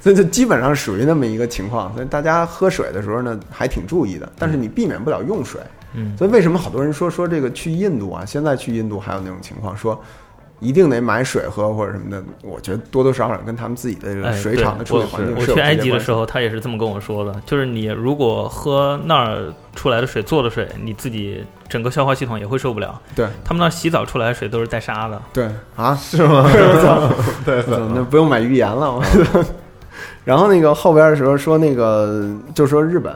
[0.00, 5.60] 所以就基本上属于那么一个情况，所以大家喝水的时候呢还挺注意的，但是你避免不了用水，
[5.94, 6.16] 嗯。
[6.16, 10.00] 所以为什么好多人说说这个去印度啊，现在去印度还有那种情况说。
[10.60, 23.00] 一定得买水喝或者什么的，我觉得多多少少跟他们自己的这个哎水厂的处理环境我是有去埃及的时候，他也是这么跟我说的，就是你如果喝那儿出来的水做的水，你自己整个消化系统也会受不了。
[23.14, 25.22] 对他们那儿洗澡出来的水都是带沙的。
[25.32, 26.50] 对啊，是吗？
[27.46, 27.62] 对
[27.94, 28.92] 那不用买浴盐了。
[28.92, 29.04] 我
[30.24, 33.14] 然后那个后边的时候说那个就说日本，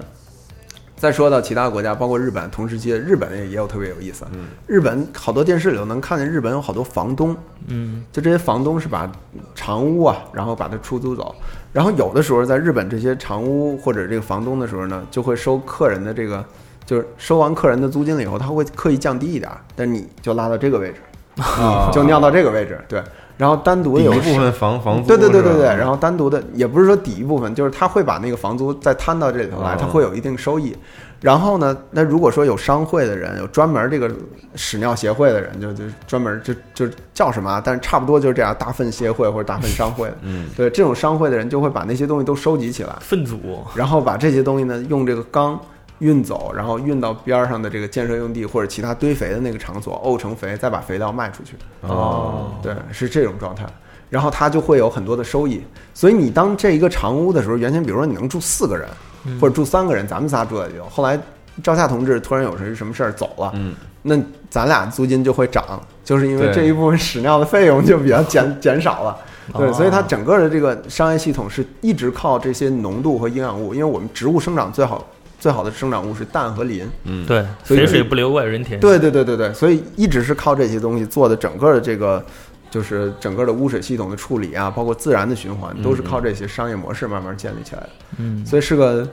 [1.03, 4.25] 再说到其他国家，包括日本，同时期的日本也也有特别有意思。
[4.33, 7.37] 嗯日本好多电视里头能看见日本有好多房东，
[7.67, 9.11] 嗯就这些房东是把
[9.53, 11.35] 长屋啊，然后把它出租走。
[11.73, 16.45] 然后有的时候在日本这些长屋或者这个房东的时候呢，就会收客人的这个，
[16.87, 21.01] 就是收完客人的租金了以后，他会刻意降低一点儿，但你就拉到这个位置，
[21.43, 23.03] 啊，就尿到这个位置，对。
[23.37, 30.77] 然后单独有一部分房房租，对对对对对，然后单独的也不是说抵一部分，就是他会把那个房租再摊到这里头来，哦他会有一定收益。
[31.21, 34.11] 然后呢，那如果说有商会的人，有专门这个
[34.57, 37.62] 屎尿协会的人，就就专门就就叫什么啊？
[37.64, 43.38] 但是差不多就是这样，大粪协会或者大粪商会，嗯，对这种商会的人就会把那些东西都收集起来，粪组，
[43.73, 45.57] 然后把这些东西呢用这个缸
[46.03, 51.55] 运走，然后运到边儿上的这个建设用地或者其他堆肥的那个场所，沤成肥，再把肥料卖出去。
[51.83, 53.65] 哦，对，是这种状态。
[54.11, 55.62] 然后它就会有很多的收益。
[55.95, 58.87] 所以你当这一个长屋的时候，原先比如说你能住四个人，
[59.25, 60.85] 嗯或者住三个人，咱们仨住在里头。
[60.91, 61.19] 后来
[61.62, 64.17] 赵夏同志突然有什什么事儿走了，嗯，那
[64.51, 69.17] 咱俩租金就会涨，就是因为这一部分屎尿的费用就比较减减少了。
[69.57, 75.05] 对，哦所以它整个的这个商业系统是一直靠这些浓度和营养物，因为我们植物生长最好
[75.43, 76.89] 最好的生长物是氮和磷。
[77.03, 78.79] 嗯，对，所以肥水不流外人田。
[78.79, 82.25] 对对对对对，所以一直是靠这些东西做的整个的这个，
[82.71, 87.89] 就是整个的污水系统的处理啊，包括自然的循环，都是靠这些商业模式慢慢建立起来的。
[88.19, 89.05] 嗯，所以是个，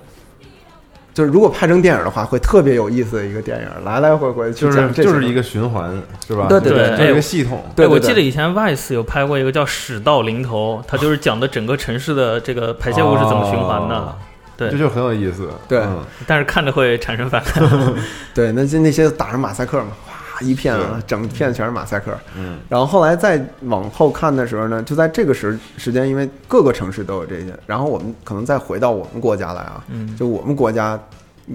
[1.16, 6.46] 就是如果拍成电影的话，会特别有意思的一个电影，来来回回就是讲这就是一个循环，是吧？
[6.48, 7.64] 对对对就是一个系统。
[7.76, 13.96] 对对对哎我记得以前 Vice 有拍过一个叫《屎到临头》，它就是讲的整个城市的这个排泄物是怎么循环的。
[13.96, 14.16] 哦
[14.60, 15.50] 对这就很有意思。
[15.68, 17.64] 对嗯但是看着会产生反感。
[18.36, 22.12] 对，那就那些打上马赛克嘛，哇一片啊，整片全是马赛克。
[22.38, 31.00] 嗯然后后来再往后看的时候呢，就在这个时时间，因为各个城市都有这些，然后我们可能再回到我们国家来啊，嗯，就我们国家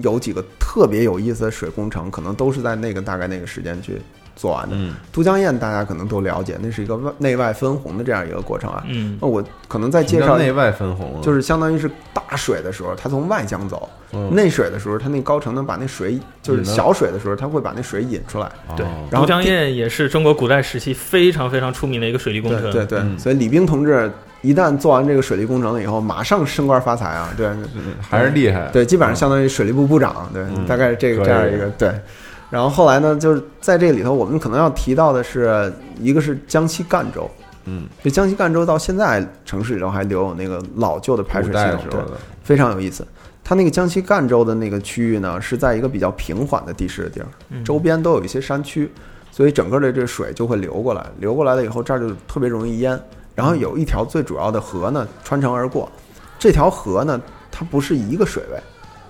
[0.01, 4.01] 有几个特别有意思的水工程，可能都是在那个大概那个时间去
[4.35, 4.75] 做完的。
[4.75, 8.83] 嗯都江堰大家可能都了解，那是一个外内外分红的这样一个过程啊。
[8.87, 18.51] 嗯那我可能在介绍内外分红，就是相当于是大水的时候，它从外江走；嗯内水的时候，它那高程能把那水，就是小水的时候，它会把那水引出来。
[18.75, 22.61] 对哦然后都江堰也是中国古代时期非常非常出名的一个水利工程。
[22.63, 27.33] 对对对，嗯所以李冰同志一旦做完这个水利工程了以后，马上升官发财啊！
[27.35, 28.69] 对嗯还是厉害。
[28.71, 31.91] 对，基本上相当于水利部部长，对，嗯大概是这个这样一个对。
[32.49, 37.29] 然后后来呢，就是在这里头，我们可能要提到的是，一个是江西赣州，
[37.65, 41.99] 嗯，这江西赣州到现在城市里头还留有那个老旧的排水系统，对
[42.43, 43.05] 非常有意思。
[43.43, 48.91] 它那个江西赣州的那个区域呢，是在一个比较平缓的地势的地儿，嗯周边都有一些山区，
[49.31, 52.99] 所以整个的这水就会流过来，流过来了以后，这儿就特别容易淹。
[53.35, 55.91] 然后有一条最主要的河呢，穿城而过。
[56.39, 57.19] 这条河呢，
[57.51, 58.59] 它不是一个水位，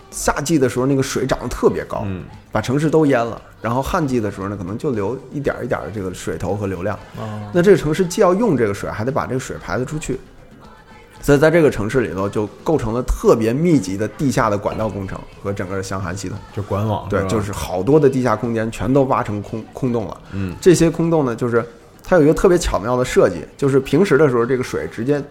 [0.10, 2.24] 夏季的时候那个水涨得特别高，嗯
[2.56, 3.42] 把城市都淹了。
[3.62, 6.98] 然后旱季的时候呢，可能就留一点儿一点儿的这个水头和流量。
[7.18, 10.18] 哦，那这个城市既要用这个水，还得把这个水排得出去，
[11.20, 16.38] 所以在这个城市里头，就构成了特别密集的地下的管道工程和整个的箱涵系统。
[16.56, 20.22] 就管网对，就是好多的地下空间全都挖成空空洞了。
[20.32, 21.66] 嗯这些空洞呢，就是
[22.06, 25.22] 它有一个特别巧妙的设计，就是平时的时候，这个水直接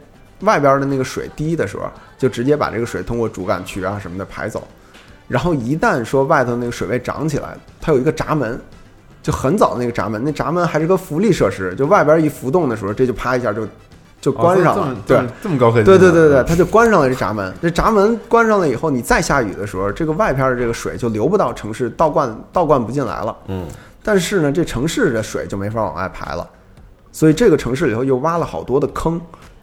[0.40, 1.84] 外边的那个水滴的时候，
[2.18, 4.66] 就直接把这个水通过主干渠啊什么的排走。
[5.26, 8.60] 然后一旦说外头那个水位涨起来，它有一个闸门，
[9.22, 13.66] 就很早那个闸门，那闸门还是个浮力设施，就外边一浮动的时候，这就啪一下就
[14.20, 14.96] 就关上了。
[15.06, 17.52] 对哦这么，这么高科技，对对对对，它就关上了这闸门。
[17.60, 23.36] 这闸门关上了以后，你再下雨的时候，这个外边的这个水就流不到城市，倒灌倒灌不进来了。
[23.48, 23.66] 嗯，
[24.02, 26.48] 但是呢，这城市的水就没法往外排了，
[27.12, 29.20] 所以这个城市里头又挖了好多的坑，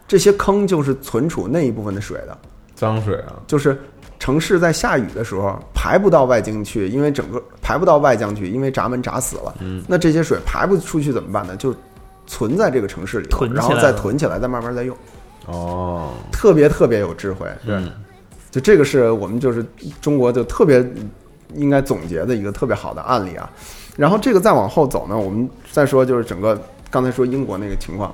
[0.07, 2.37] 这些坑就是存储那一部分的水的，
[2.75, 3.79] 脏水啊，就是
[4.21, 9.55] 城市在下雨的时候排不到外境去，因为整个排不到外江去，因为闸门闸死了。
[9.61, 11.55] 嗯，那这些水排不出去怎么办呢？
[11.55, 11.75] 就
[12.27, 14.95] 存在这个城市里，然后再囤起来再慢慢再用，
[15.47, 17.47] 哦，特别特别有智慧。
[17.65, 17.73] 对。
[17.75, 17.91] 嗯
[18.51, 19.65] 就这个是我们就是
[20.01, 20.85] 中国就特别
[21.55, 23.49] 应该总结的一个特别好的案例啊。
[23.95, 28.13] 然后这个再往后走呢，我们再说就是整个刚才说英国那个情况，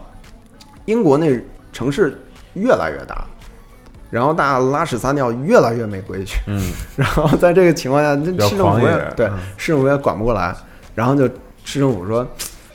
[0.86, 1.42] 英国那
[1.74, 2.16] 城市
[2.54, 3.26] 越来越大，
[4.10, 10.56] 然后大家拉屎撒尿越来越没规矩，嗯， 然后在这个情况下，这比较市政府也对嗯市政府也管不过来，
[10.96, 11.28] 然后就
[11.64, 12.26] 市政府说，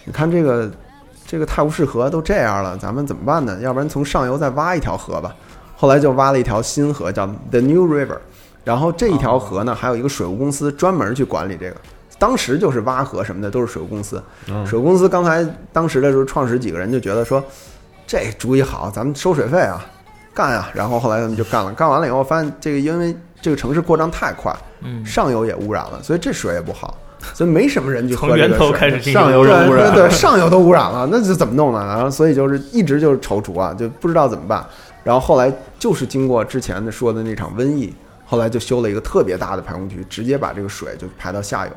[0.04, 0.70] 你看这个
[1.26, 3.58] 这个泰晤士河都这样了，咱们怎么办呢？
[3.60, 5.34] 要不然从上游再挖一条河吧。
[5.74, 8.18] 后来就挖了一条新河，叫 The New River。
[8.62, 11.76] 然后这一条河呢，还有一个水务公司专门去管理这个。
[12.20, 14.22] 当时就是挖河什么的都是水务公司。
[14.46, 17.42] 嗯水务公司刚才当时的时候，创始几个人就觉得说，
[18.06, 19.84] 这主意好，咱们收水费啊，
[20.34, 20.70] 干啊。
[20.74, 26.96] 然后后来他们就干了，干完了以后发现这个因为这个城市扩张太快，嗯，上游也污染了，所以这水也不好，
[27.34, 31.84] 所以没什么人去喝这个从源头水开始上游污染对对，上游都污染了，那就怎么弄呢？
[31.84, 34.64] 然后所以就是一直就是踌躇啊，就不知道怎么办。
[35.04, 37.92] 然后后来就是经过之前的说的那场瘟疫，
[38.24, 41.72] 后来就修了一个特别大的排洪渠，直接把这个水就排到下游，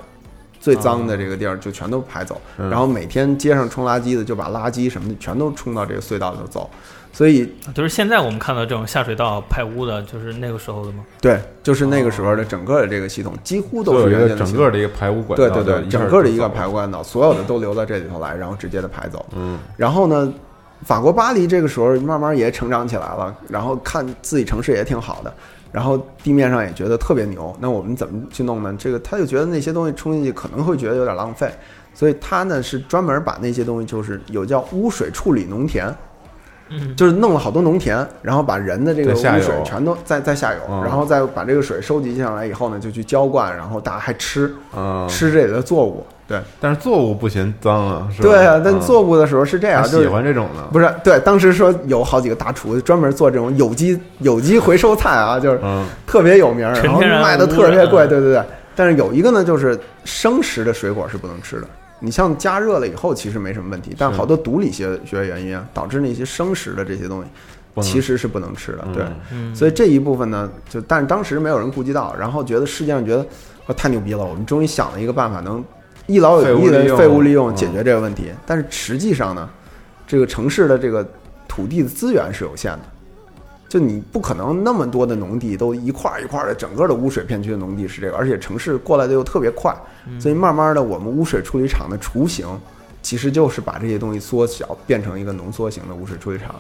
[0.60, 2.39] 最脏的这个地儿就全都排走。
[2.60, 6.70] 嗯然后每天街上冲垃圾的就把垃圾什么的全都冲到这个隧道里头走。
[7.16, 11.05] 所以就是现在我们看到这种下水道排污的，就是那个时候的吗？
[11.22, 19.26] 对，就是那个时候的整个的这个系统几乎都都有一个是原先的系统整个的一个排污管道，对对对，整个的一个排污管道，所有的都流到这里头来，然后直接的排走。
[19.34, 20.34] 嗯然后呢，
[20.84, 25.34] 法国巴黎这个时候慢慢也成长起来了，然后看自己城市也挺好的，
[25.72, 27.55] 然后地面上也觉得特别牛。
[27.61, 28.76] 那我们怎么去弄呢？
[28.78, 31.49] 这个他就觉得那些东西冲进去可能会觉得有点浪费，
[31.93, 35.89] 所以他呢是专门把那些东西就是有叫污水处理农田。
[36.70, 46.05] 嗯，就是弄了好多农田，然后把人的这个污水全都在在下游，嗯然后再把这个水收集上来以后呢，就去浇灌，然后大家还吃嗯，吃这里的作物。
[46.28, 48.24] 对但是作物不嫌脏啊，是？
[48.24, 58.43] 对啊，但嗯作物的时候是这样，他喜就是欢这种的，不是对，当时说有好几个大厨专门做这种有机有机回收菜啊，就是嗯特别有名儿，然后卖的特别贵，对对对。
[58.76, 61.68] 但是有一个呢，就是生食的水果是不能吃的。
[62.00, 68.80] 你像加热了以后，其实没什么问题，但好多毒理学学原因啊，导致那些生食的这些东西其实是不能吃的。
[68.88, 68.93] 嗯。
[68.93, 73.26] 对，嗯，所以这一部分呢，就但是当时没有人顾及到，然后觉得世界上觉得
[73.68, 75.64] 哇太牛逼了，我们终于想了一个办法，能
[76.06, 77.56] 一劳永逸的废物利用。
[77.56, 78.32] 解决这个问题。
[78.46, 79.50] 但是实际上呢，
[80.06, 81.08] 这个城市的这个
[81.48, 82.82] 土地的资源是有限的，
[83.76, 89.76] 就你不可能那么多的农地都一块儿一块儿的，整个的污水片区的农地是这个，而且城市过来的又特别快，
[90.17, 92.47] 所以慢慢的我们污水处理厂的雏形。
[93.01, 96.55] 其实就是把这些东西缩小，变成一个浓缩型的污水处理厂。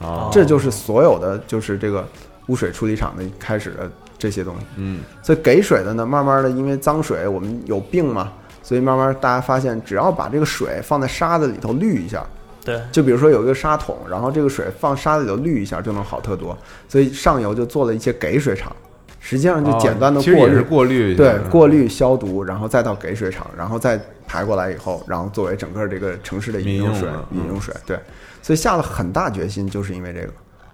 [0.00, 2.08] 啊，这就是所有的就是这个
[2.46, 4.64] 污水处理厂的开始的这些东西。
[4.76, 12.26] 嗯所以给水的呢，慢慢的因为脏水我们有病嘛，所以慢慢大家发现，只要把这个水放在沙子里头滤一下，
[12.64, 16.56] 对，就比如说有一个沙桶，然后这个水放沙子里头滤一下就能好特多。
[16.88, 18.74] 所以上游就做了一些给水厂，
[19.20, 20.60] 实际上就简单的哦其实过滤。
[20.62, 27.74] 过滤，对，过滤消毒，然后再到给水厂，然后再排过来以后，然后作为整个这个城市的饮用水饮用水。
[27.84, 27.98] 对，
[28.42, 30.28] 所以下了很大决心，就是因为这个。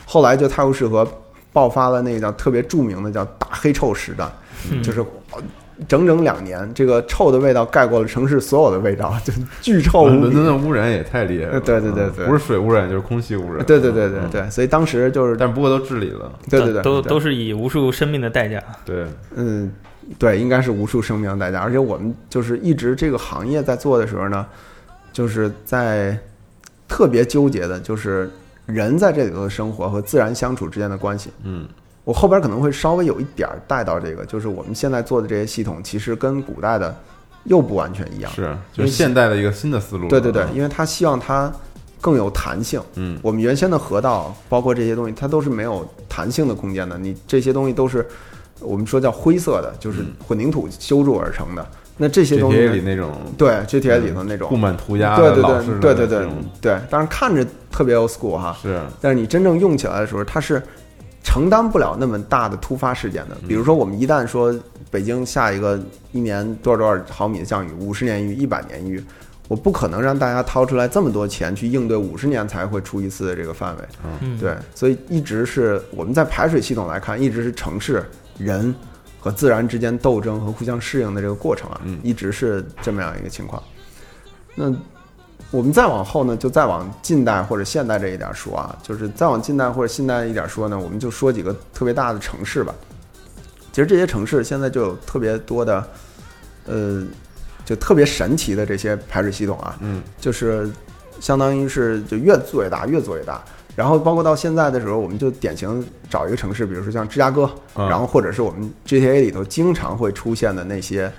[0.06, 1.06] 后来就泰晤士河
[1.52, 4.24] 爆发了那个叫特别著名的叫大黑臭时代，
[4.70, 5.00] 嗯就是
[5.32, 5.42] 呃
[5.88, 10.44] 整整两年，这个臭的味道盖过了城市所有的味道，就巨臭无比伦敦。
[10.44, 18.62] 的污染也太厉害了，呃对对对嗯对不是水污染就是空气污染，对对对对嗯，对，所以当时就是但不过都治理了，对对对，都都是以无数生命的代价。
[18.84, 19.70] 对，嗯，
[20.18, 21.60] 对，应该是无数生命的代价。
[21.60, 24.46] 而且我们就是一直这个行业在做的时候呢，
[25.12, 26.18] 就是在
[26.88, 28.30] 特别纠结的，就是
[28.66, 31.30] 人在这里头的生活和自然相处之间的关系。
[31.44, 31.66] 嗯
[32.10, 36.92] 我后边可能会稍微有一点儿带到这个，就是我们现在做的这些系统，其实跟古代的
[37.44, 38.32] 又不完全一样。
[38.32, 41.52] 是，就是现代的一个新的思路，对对对，嗯因为他希望它
[42.00, 42.82] 更有弹性。
[42.96, 46.98] 嗯我们原先的河道，包括这些东西，它都是没有弹性的空间的。
[46.98, 48.04] 你这些东西都是
[48.58, 51.64] 我们说叫灰色的，就是混凝土修筑而成的。
[51.96, 56.28] 那这些东西里那种对 GTA 里头那种布满涂鸦对对对对对对
[56.60, 60.60] 对，当然看着特别 old school 哈，是但是你真正用起来的时候，它是
[61.22, 63.36] 承担不了那么大的突发事件的。
[63.46, 64.54] 比如说，我们一旦说
[64.90, 65.80] 北京下一个
[66.12, 69.02] 一年多少多少毫米的降雨，五十年一遇、一百年一遇，
[69.46, 73.82] 我不可能让大家掏出来这么多钱去应对五十年才会出一次的这个范围。
[74.20, 78.04] 嗯，对，所以一直是我们在排水系统来看，一直是城市
[78.38, 78.74] 人
[79.20, 83.62] 和自然之间斗争和互相适应的这个过程啊，嗯一直是这么样一个情况。
[84.54, 84.74] 那
[85.50, 92.74] 我们再往后呢，就再往近代或者现代这一点说啊，就是再往近代或者现代一点说呢，我们就说几个特别大的城市吧。
[93.72, 95.84] 其实这些城市现在就有特别多的，
[96.66, 97.04] 呃，
[97.64, 100.70] 就特别神奇的这些排水系统啊，嗯就是
[101.20, 103.42] 相当于是就越做越大，越做越大。
[103.76, 111.10] 然后包括到现在的时候，我们就典型找一个城市，比如说像芝加哥，嗯然后或者是我们 GTA 里头经常会出现的那些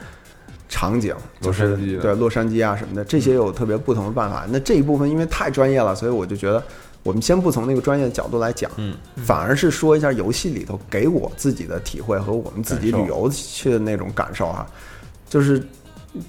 [0.71, 4.45] 场景，就是洛杉矶对洛杉矶啊什么的，这些有特别不同的办法。
[4.49, 6.63] 那这一部分因为太专业了，所以我就觉得
[7.03, 14.65] 我们先不从那个专业的角度来讲，嗯，反而是说一下游戏里头给我自己的体会和我们自己旅游去的那种感受哈。
[15.29, 15.61] 就是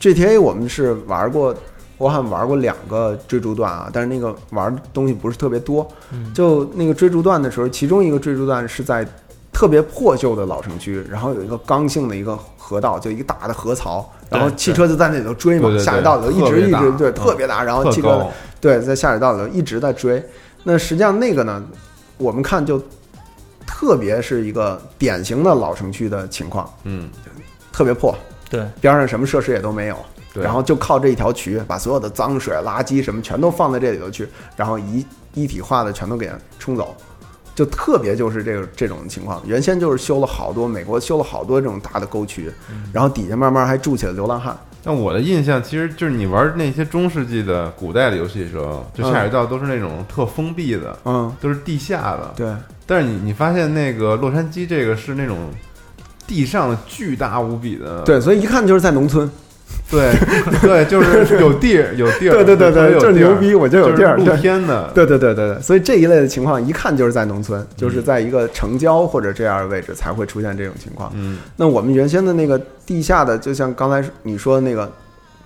[0.00, 1.54] GTA 我们是玩过，
[1.96, 5.86] 我好像玩过两个追逐段啊，但是那个玩的东西不是特别多。
[6.12, 9.06] 嗯就那个追逐段的时候，其中一个追逐段是在
[9.52, 18.26] 特别破旧的老城区，然后有一个刚性的一个河道，就一个大的河槽，然后汽车就在那里头追嘛下水道里头一直一直对嗯特别大，然后汽车，
[18.60, 20.24] 对，在下水道里头一直在追。
[20.64, 21.62] 那实际上那个呢，
[22.16, 22.82] 我们看就
[23.66, 27.10] 特别是一个典型的老城区的情况，嗯，
[27.70, 28.16] 特别破，
[28.48, 29.96] 对，边上什么设施也都没有，
[30.32, 34.26] 对，然后就靠这一条渠，把所有的脏水、垃圾什么全都放在这里头去，
[34.56, 36.96] 然后一一体化的全都给冲走。
[37.54, 42.50] 就特别就是这个这种情况，原先就是修了好多，美国修了好多这种大的沟渠，
[42.92, 44.56] 然后底下慢慢还住起了流浪汉。
[44.84, 52.32] 但我的印象其实就是你玩那些中世纪的古代的游戏的时候，就下水道都是那种特封闭的，嗯，都是地下的。
[52.36, 52.52] 对，
[52.84, 55.50] 但是你你发现那个洛杉矶这个是那种
[56.26, 59.30] 地上的巨大无比的，对，所以一看就是在农村。
[59.92, 60.10] 对
[60.62, 64.16] 对，就是有地儿有地儿， 对对对对，就是牛逼，我就有地儿。
[64.16, 71.12] 对露天的，对对对对对，所以这一类的情况一看就是在农村，就是在一个城郊或者这样的位置才会出现这种情况。
[71.14, 74.90] 嗯那我们原先的那个地下的，就像刚才你说的那个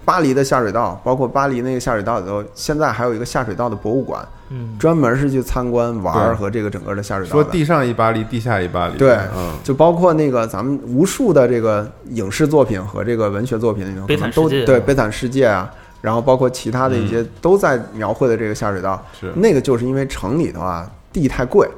[0.07, 7.33] 巴黎的下水道，包括巴黎那个下水道里头，现在还有一个下水道的博物馆，嗯，专门是去参观玩儿和这个整个的下水道。
[7.33, 14.65] 说地上一巴黎，地下一巴黎，对嗯，就包括那个咱们无数的这个影视作品和这个文学作品里头，悲可能都惨世界。
[14.65, 15.69] 对《悲惨世界》啊，
[16.01, 19.33] 然后包括其他的一些都在描绘的这个下水道，是。
[19.35, 21.69] 那个就是因为城里头啊地太贵，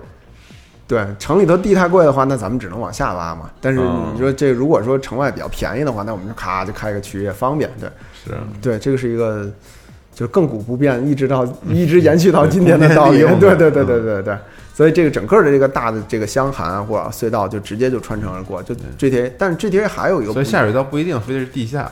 [0.87, 3.49] 对，城里头地太贵的话，那咱们只能往下挖嘛。
[3.61, 7.89] 但是嗯你说这如果说城外比较便宜的话，那我们就咔就开个区也方便，对
[8.29, 9.51] 是，对，这个是一个
[10.15, 13.11] 就是亘古不变，一直到 一直延续到今天的道理。
[13.11, 14.37] 空间利用对对对对对对。
[14.75, 21.91] 所以这个整个的这个大的这个箱涵啊或者隧道就直接就穿城而过，就 GTA，但是 GTA 还有一个不，所以下水道不一定非得是地下，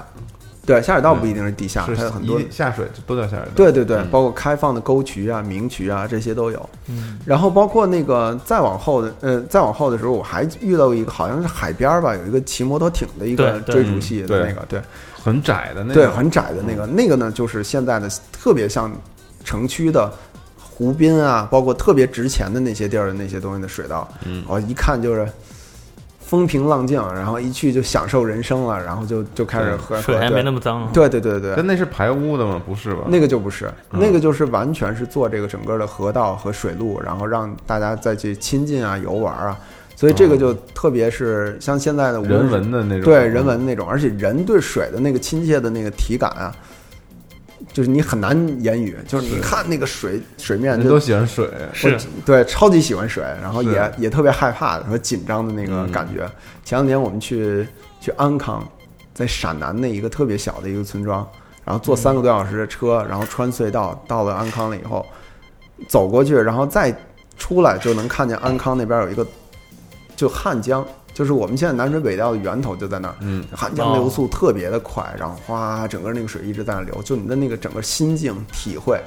[0.65, 6.71] 对下水道不一定是地下，它有很多下水都叫下水道，对对对，嗯包括开放的沟渠啊、明渠啊，这些都有。
[6.89, 14.81] 嗯，然后包括那个再往后的，呃，再往后的时候，我还遇到一个好像是海边儿吧，有一个骑摩托艇的一个追逐戏的那个，对
[15.27, 18.91] 很窄的那个对，很窄的那个，那个呢就是现在的特别像
[19.45, 20.11] 城区的
[20.57, 25.29] 湖滨啊，包括特别值钱的那些地儿的那些东西的水道，嗯我一看就是
[26.21, 30.89] 风平浪静，然后一去就享受人生了，然后就就开始喝，水还没那么脏。
[30.93, 32.61] 对对对对，但那是排污的吗？
[32.65, 33.03] 不是吧？
[33.09, 39.59] 那个就不是，嗯那个就是完全是做这个整个的河道和水路，然后让大家再去亲近啊、游玩啊，
[39.97, 46.55] 所以这个就特别是像现在的人文的那种，对人文那种，而且人对水的那个亲切的那个体感啊，
[47.73, 51.99] 就是你很难言语，就是你看那个水水面就人都喜欢水，是。
[52.27, 55.91] 对超级喜欢水，然后也也特别害怕和紧张的那个嗯。
[55.91, 56.31] 感觉。
[56.63, 57.67] 前两年我们去
[57.99, 58.63] 去安康，
[59.15, 61.27] 在陕南的一个特别小的一个村庄，
[61.65, 65.07] 然后坐三个多小时的车，然后穿隧道到了安康了以后，
[65.89, 66.95] 走过去，然后再
[67.39, 69.27] 出来就能看见安康那边有一个
[70.17, 73.15] 就汉江，就是我们现在南水北调的源头就在那儿。
[73.21, 79.01] 嗯，汉江流速特别的快，然后哗，整个那个水一直在那流，就你的那个整个心境体会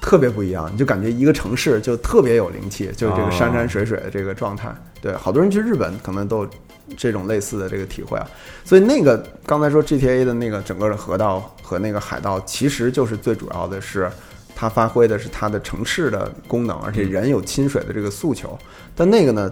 [0.00, 4.74] 特别不一样，你就感觉一个城市就特别有灵气，就是这个山山水水的这个状态。
[5.02, 6.50] 对，好多人去日本可能都有
[6.96, 8.26] 这种类似的这个体会啊。
[8.64, 14.10] 所以那个刚才说 GTA 的那个整个的河道和那个海道，其实就是最主要的是
[14.54, 18.58] 它发挥的是它的城市的功能，而且人有亲水的这个诉求。
[18.94, 19.50] 但那个呢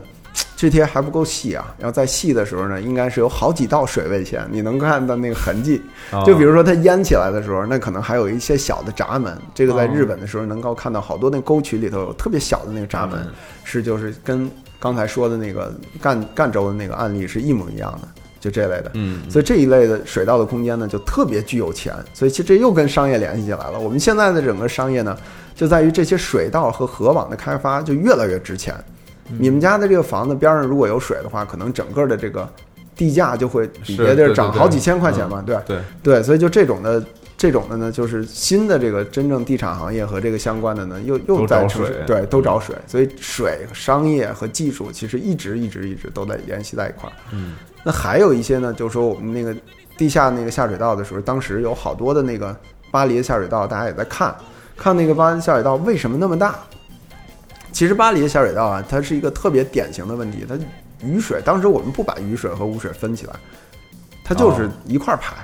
[0.58, 5.80] ，GTA 还不够细啊，要再细的时候呢，应该是有好几道水位线，你能看到那个痕迹。
[6.10, 9.38] 哦就比如说它淹起来的时候，那可能还有一些小的闸门。
[9.54, 13.24] 这个在日本的时候能够看到好多那沟渠里头有特别小的那个闸门，
[13.62, 14.50] 是就是跟
[14.80, 18.08] 刚才说的那个赣赣州的那个案例是一模一样的，
[18.40, 18.90] 就这类的。
[18.94, 21.94] 嗯，所以这一类的水稻的空间呢，就特别具有钱。
[22.14, 23.78] 所以其实这又跟商业联系起来了。
[23.78, 25.16] 我们现在的整个商业呢，
[25.54, 28.74] 就在于这些水稻和河网的开发就越来越值钱。
[29.38, 32.48] 你们家的这个房子边上如果有水的话，可能整个的这个
[32.96, 35.62] 地价就会比是别地儿对对对涨好几千块钱嘛，对吧？
[35.66, 37.02] 对，对，所以就这种的。
[37.38, 47.12] 这种的呢，就是新的这个真正地产行业和这个相关的呢，又又在城市水对都找水，所以水、商业和技术其实一直一直一直都在联系在一块儿。
[47.30, 47.54] 嗯，
[47.84, 49.54] 那还有一些呢，就是说我们那个
[49.96, 52.56] 地下那个下水道的时候，当时有好多的那个
[52.90, 54.34] 巴黎的下水道，大家也在看，
[54.76, 56.58] 看那个巴黎下水道为什么那么大。
[57.72, 60.58] 其实巴黎的下水道啊，它是一个特别典型的问题，它
[61.06, 63.34] 雨水当时我们不把雨水和污水分起来，
[64.24, 65.36] 它就是一块儿排，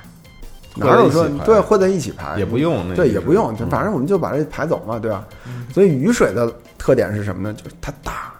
[0.77, 5.25] 混哪有说对混在一起排也不用那对也不用，反正我们就把这排走嘛，对吧？
[5.73, 7.53] 所以雨水的特点是什么呢？
[7.53, 8.33] 就是它大，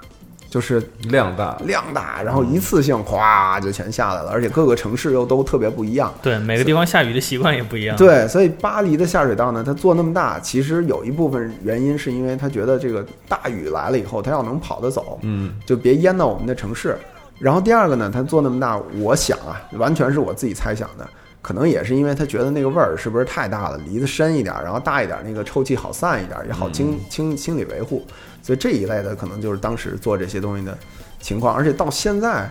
[0.49, 6.13] 就是量大，量大，然后一次性哗就全下来了，而且各个城市又都特别不一样。
[6.21, 16.97] 对，每个地方下雨的习惯也不一样。，对，所以巴黎的下水道呢，它做那么大，其实有一部分原因是因为他觉得这个大雨来了以后，它要能跑得走，嗯，就别淹到我们的城市。
[17.37, 21.05] 然后第二个呢，它做那么大，我想啊，完全是我自己猜想的，
[21.41, 28.05] 可能也是因为他觉得那个味儿是不是太大了，离得深一点，然后大一点，那个臭气好散一点，也好清清清理维护。
[28.45, 30.77] 所以这一类的可能就是当时做这些东西的
[31.19, 32.47] 情况，而且到现在，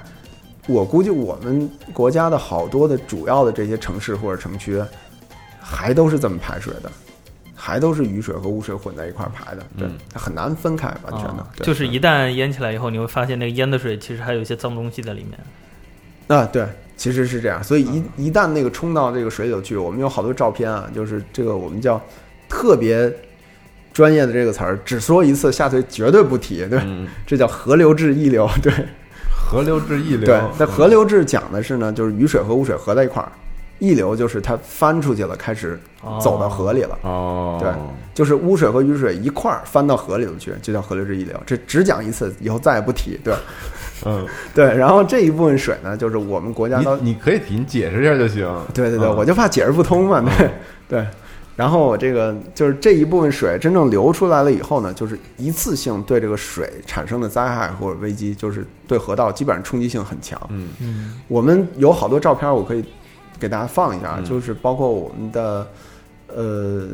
[0.66, 4.82] 我估计我们国家的好多的主要的这些城市或者城区，
[5.61, 6.90] 还都是这么排水的，
[7.55, 15.38] 还都是雨水和污水混在一块儿排的，对很难分开完全的就是一旦淹起来以后，你会发现那个淹的水其实还有一些脏东西在里面。
[16.26, 16.66] 啊，对，
[16.97, 22.01] 其实是这样，所以一一旦那个冲到这个水里头去，我们有好多照片啊，就是这个我们叫
[22.49, 23.12] 特别
[23.95, 28.70] 专业的这个词儿，只说一次，下回绝对不提，对，嗯，这叫河流至溢流，对
[29.32, 30.40] 河流至溢流，对。
[30.59, 33.30] 那河流至讲的是呢，就是雨水和污水合在一块儿，
[33.78, 35.78] 溢流就是它翻出去了，开始
[36.20, 36.99] 走到河里了。
[37.03, 37.70] 哦，对
[38.12, 41.40] 就是污水和雨水一块儿翻到河里头去，就叫河流至溢流。
[41.47, 43.32] 这只讲一次，以后再也不提，对
[44.05, 44.64] 嗯，对。
[44.76, 48.49] 然后这一部分水呢，就是我们国家到你你可以提，你解释一下就行。
[48.74, 50.51] 对对对，嗯我就怕解释不通嘛，对
[50.88, 51.07] 对。
[51.57, 60.40] 然后我这个就是这一部分水真正流出来了以后呢，就是一次性对这个水产生的灾害或者危机，就是对河道基本上冲击性很强。
[60.50, 60.68] 嗯。
[60.80, 62.84] 嗯我们有好多照片，我可以
[63.38, 64.24] 给大家放一下，嗯。
[64.24, 65.66] 就是包括我们的
[66.26, 66.88] 呃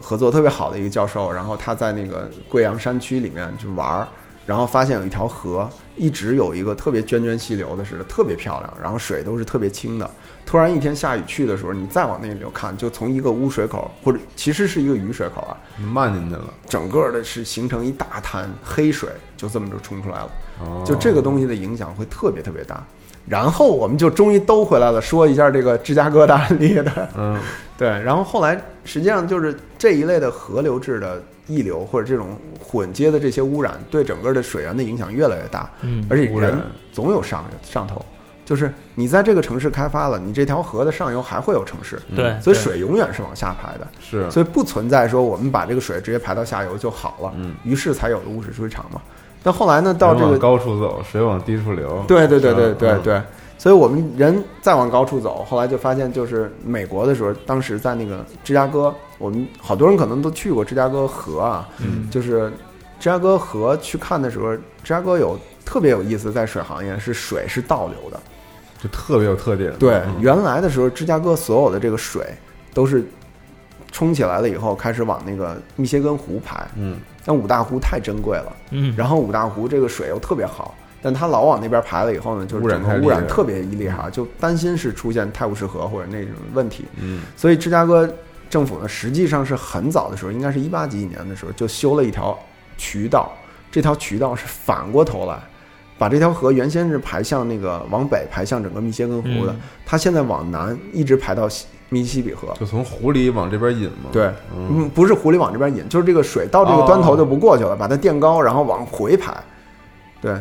[0.00, 4.08] 合作特别好的一个教授，然后他在那个贵阳山区里面去玩儿，
[4.48, 10.10] 然后发现有一条河一直有一个特别涓涓细流的似的，特别漂亮，然后水都是特别清的。
[10.46, 20.30] 突然一天下雨去的时候，你再往那里头看，就从一个污水口或者其实是一个雨水口啊，你漫进去了，整个的是形成一大滩黑水，就这么就冲出来了。
[20.60, 22.82] 哦，就这个东西的影响会特别特别大。
[23.26, 27.38] 然后我们就终于兜回来了，说一下这个芝加哥的案例的，嗯，
[27.76, 27.86] 对。
[27.86, 36.60] 然后后来实际上就是这一类的河流制的溢流或者这种混接的这些污染，对整个的水源的影响越来越大，嗯而且污染人
[36.92, 38.04] 总有上上头。
[38.44, 49.02] 就是你在这个城市开发了，你这条河的上游还会有城市，对，所以水永远是往下排的，是，所以不存在说我们把这个水直接排到下游就好了，嗯，于是才有了污水处理厂嘛。
[49.42, 52.02] 但后来呢，到这个高处走，水往低处流。
[52.08, 53.22] 对对对对对对，
[53.58, 62.48] 所以我们人再往高处走，后来就发现，就是美国的时候，当时在那个芝加哥，我们好多人可能都去过芝加哥河啊，嗯就是
[63.00, 68.20] 芝加哥河去看的时候，芝加哥有特别有意思，在水行业是水是倒流的。
[68.80, 69.72] 就特别有特点。
[69.76, 72.24] 对，嗯原来的时候，芝加哥所有的这个水
[72.72, 73.04] 都是
[73.90, 76.64] 冲起来了以后，开始往那个密歇根湖排。
[76.76, 86.84] 嗯，但五大湖太珍贵了，嗯，然后五大湖这个水又特别好，但它老往那边排了以后呢，就是整个污染特别厉害，就担心是出现泰晤士河或者那种问题。
[87.00, 88.08] 嗯所以芝加哥
[88.50, 92.38] 政府呢，实际上是很早的时候，应该是一八几几年的时候就修了一条
[92.76, 93.32] 渠道，
[93.70, 95.38] 这条渠道是反过头来。
[95.98, 101.48] 把这条河原先是排向那个往北排向整个密歇根湖的，嗯它现在往南一直排到
[101.88, 102.54] 密西西比河。
[102.60, 104.10] 就从湖里往这边引嘛。
[104.12, 109.36] 对，嗯，嗯，不是湖里往这边引，就是这个水到这个端头就不过去了，把它垫高，然后往回排。
[110.20, 110.36] 对，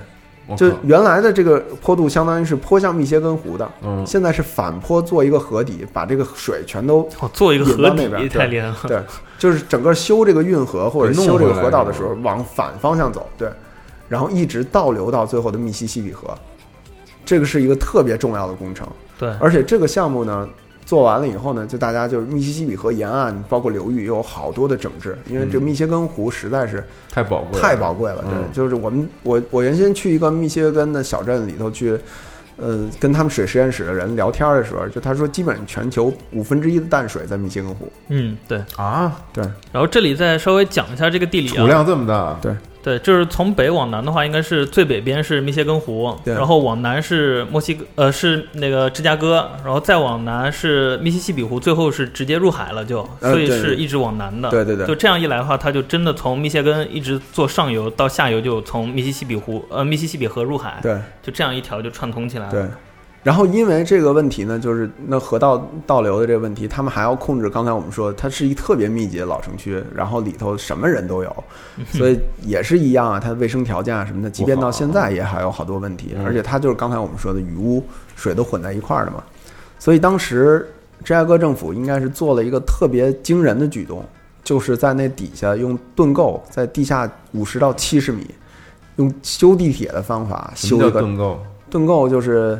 [0.55, 8.77] 就原来的这个坡度相当于是坡向密歇根湖的，嗯现在是反坡做一个河底，把这个水全都哦，做一个河底太厉害了。
[8.87, 9.01] 对，
[9.37, 13.49] 就是整个修这个运河或者弄修这个河道的时候往反方向走，对，
[14.07, 16.33] 然后一直倒流到最后的密西西比河，
[17.25, 18.87] 这个是一个特别重要的工程。
[19.19, 20.47] 对，而且这个项目呢，
[20.87, 28.23] 做完了以后呢，就大家就是密西西比河沿岸包括流域有好多的整治，因为这密歇根湖实在是太宝贵了，太宝贵了。
[28.23, 31.99] 对，嗯就是我们我我原先去一个密歇根的小镇里头去。
[32.59, 37.87] 呃，跟他们水实验室的人聊天的时候，就他说，基本全球五分之一的淡水在密歇根湖。
[38.07, 38.59] 嗯，对。
[38.75, 42.51] 啊，对，然后这里再稍微讲一下这个地理啊，储量这么大，对，
[42.99, 54.51] 就是从北往南的话，应该是最北边是密歇根湖，对然后往南是墨西哥，呃，是那个芝加哥，然后再往南是密西西比湖，最后是直接入海了就，所以是一直往南的。
[54.51, 62.51] 对对对就这样一来的话，它就真的从密歇根一直做上游到下游，就从密西西比湖，呃，密西西比河入海，对就这样一条就串通起来了。
[62.51, 62.61] 对，
[63.27, 67.49] 然后因为这个问题呢，就是那河道倒流的这个问题，他们还要控制。
[67.49, 71.43] 刚才我们说，它是一特别密集的老城区，然后里头什么人都有，
[71.91, 76.13] 所以也是一样啊，它的卫生条件啊什么的，即便到现在也还有好多问题。
[76.15, 77.83] 嗯而且它就是刚才我们说的雨污
[78.15, 79.21] 水都混在一块儿的嘛，
[79.77, 80.65] 所以当时
[81.03, 84.05] 芝加哥政府应该是做了一个特别惊人的举动，
[84.41, 88.25] 就是在那底下用盾构在地下五十到七十米，
[88.95, 91.37] 用修地铁的方法修一个盾构？
[91.69, 92.57] 盾构就是，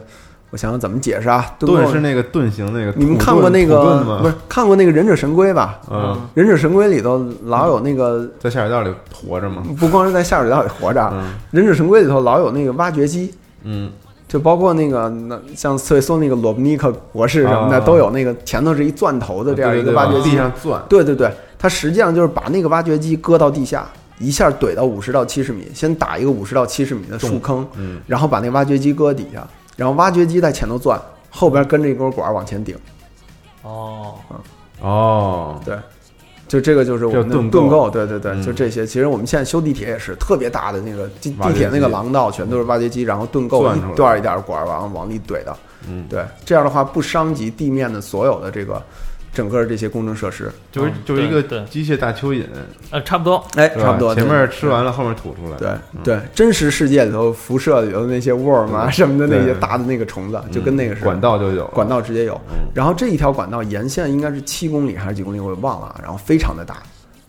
[0.50, 1.46] 我想想怎么解释啊？
[1.60, 4.20] 盾是那个盾形那个，你们看过那个？
[4.22, 5.80] 不是看过那个忍者神龟吧？
[5.92, 9.62] 嗯，忍者神龟里头老有那个，在下水道里活着吗？
[9.78, 13.34] 不光是在下水道里活着，嗯忍者神龟里头老有那个挖掘机，
[13.64, 13.92] 嗯，
[14.28, 20.30] 就包括那个那像斯维索那个罗布尼克博士什么的，啊都有那个前头是一钻头的这样一个挖掘机。
[20.32, 21.30] 地上钻，对对对，
[21.60, 23.86] 它实际上就是把那个挖掘机搁到地下，
[24.20, 29.46] 一下怼到五十到七十米，先打一个五十到七十米的树坑，嗯，然后把那挖掘机搁底下，
[29.78, 32.76] 然后挖掘机在前头钻，后边跟着一根管儿往前顶。
[33.62, 34.16] 哦，
[34.82, 35.78] 哦，对，
[36.48, 38.86] 就这个就是我们的盾构盾构，对对对，嗯就这些。
[38.86, 45.56] 其实我们现在修地铁也是特别大的那个地地铁那个廊道，全都是挖掘机，然后盾构一段一点管儿往往里怼的。
[45.88, 48.82] 嗯，对，这样的话不伤及地面的所有的这个
[49.38, 50.52] 整个这些工程设施。
[50.72, 52.44] 就是嗯就是一个机械大蚯蚓，
[52.90, 53.46] 呃，差不多。
[53.56, 54.16] 哎，差不多。
[54.16, 61.06] 前面吃完了，后面吐出来，对嗯对，真实世界里头辐射里头的那些 worm 啊嗯什么的那些大的那个虫子，就跟那个似的。
[61.06, 62.34] 管道就有管道直接有。
[62.50, 66.00] 嗯然后这一条管道沿线应该是七公里还是几公里，我也忘了啊。
[66.02, 66.78] 然后非常的大，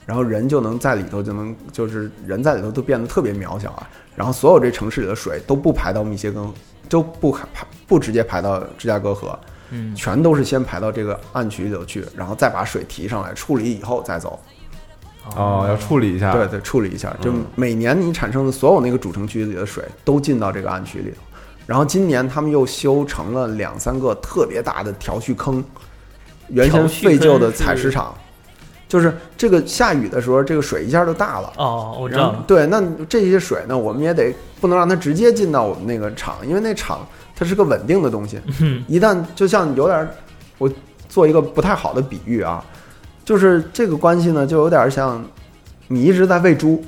[0.07, 3.87] 然后人就能在里头就能就是人在里头都变得特别渺小啊。
[4.17, 6.43] 然后所有这城市里的水都不排到密歇根，
[6.89, 9.39] 都不排排不直接排到芝加哥河，
[9.71, 14.39] 嗯，全都是先排到这个暗渠里头去，然后再把水提上来处理以后再走。
[15.37, 21.17] 哦，要处理一下，对对，处理一下，就嗯每年你产生的所有那个主城区里的水都进到这个暗渠里头。
[21.67, 25.63] 然后今年他们又修成了两三个特别大的调蓄坑，
[26.49, 28.15] 原先废旧的采石场，
[28.89, 31.53] 就是这个下雨的时候，这个水一下就大了。
[31.59, 37.07] 哦，我知然道对，那这些水呢，我们也得不能让它直接进到我们那个厂，因为那厂
[37.39, 40.11] 它是个稳定的东西，嗯一旦就像有点儿，
[40.59, 40.69] 我
[41.09, 42.65] 做一个不太好的比喻啊，
[43.25, 45.25] 就是这个关系呢，就有点像
[45.87, 46.85] 你一直在喂猪，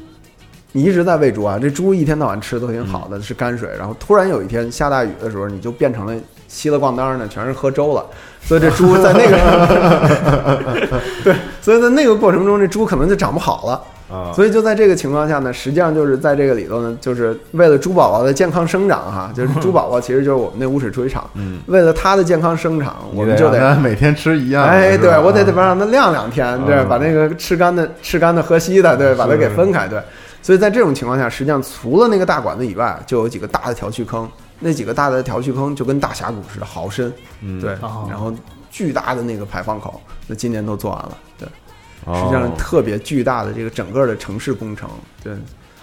[0.72, 8.04] 你一直在喂猪啊，这猪一天到晚吃的都挺好的，是泔水，然后突然有一天下大雨的时候，你就变成了稀了咣当的，全是喝粥了，
[8.42, 10.88] 所以这猪在那个
[11.22, 13.80] 对，所以在那个过程中，这猪可能就长不好了。
[14.12, 23.72] 啊，所以就在这个情况下呢，实际上就是在这个里头呢，就是为了猪宝宝的健康生长哈， 就是猪宝宝其实就是我们那污水处理厂，嗯，为了它的健康生长，我们就得。
[23.76, 26.88] 每天吃一样的，哎，对我得得让它晾两天，对，嗯。
[26.88, 30.00] 把那个吃干的、吃干的喝稀的，对，把它给分开，对。
[30.42, 34.28] 所以在这种情况下，实际上除了那个大管子以外，就有几个大的调蓄坑，
[34.60, 38.06] 那几个大的调蓄坑就跟大峡谷似的，好深，嗯，对，哦。
[38.08, 38.32] 然后
[38.70, 41.48] 巨大的那个排放口，那今年都做完了，对，
[42.04, 44.88] 哦，实际上特别巨大的这个整个的城市工程，
[45.24, 45.32] 对，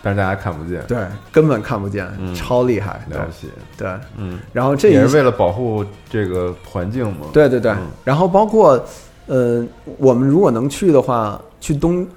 [0.02, 2.34] 但是大家看不见，对，根本看不见，嗯。
[2.36, 3.90] 超厉害，了不起，对。
[4.16, 7.72] 嗯，然后这也是为了保护这个环境嘛，对对对。
[7.72, 8.82] 嗯，然后包括
[9.26, 9.66] 呃，
[9.98, 12.08] 我们如果能去的话，去东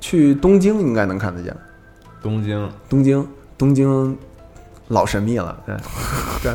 [0.00, 1.54] 去东京应该能看得见。
[2.22, 4.16] 东京，东京，东京
[4.88, 5.76] 老神秘了，对
[6.42, 6.54] 对。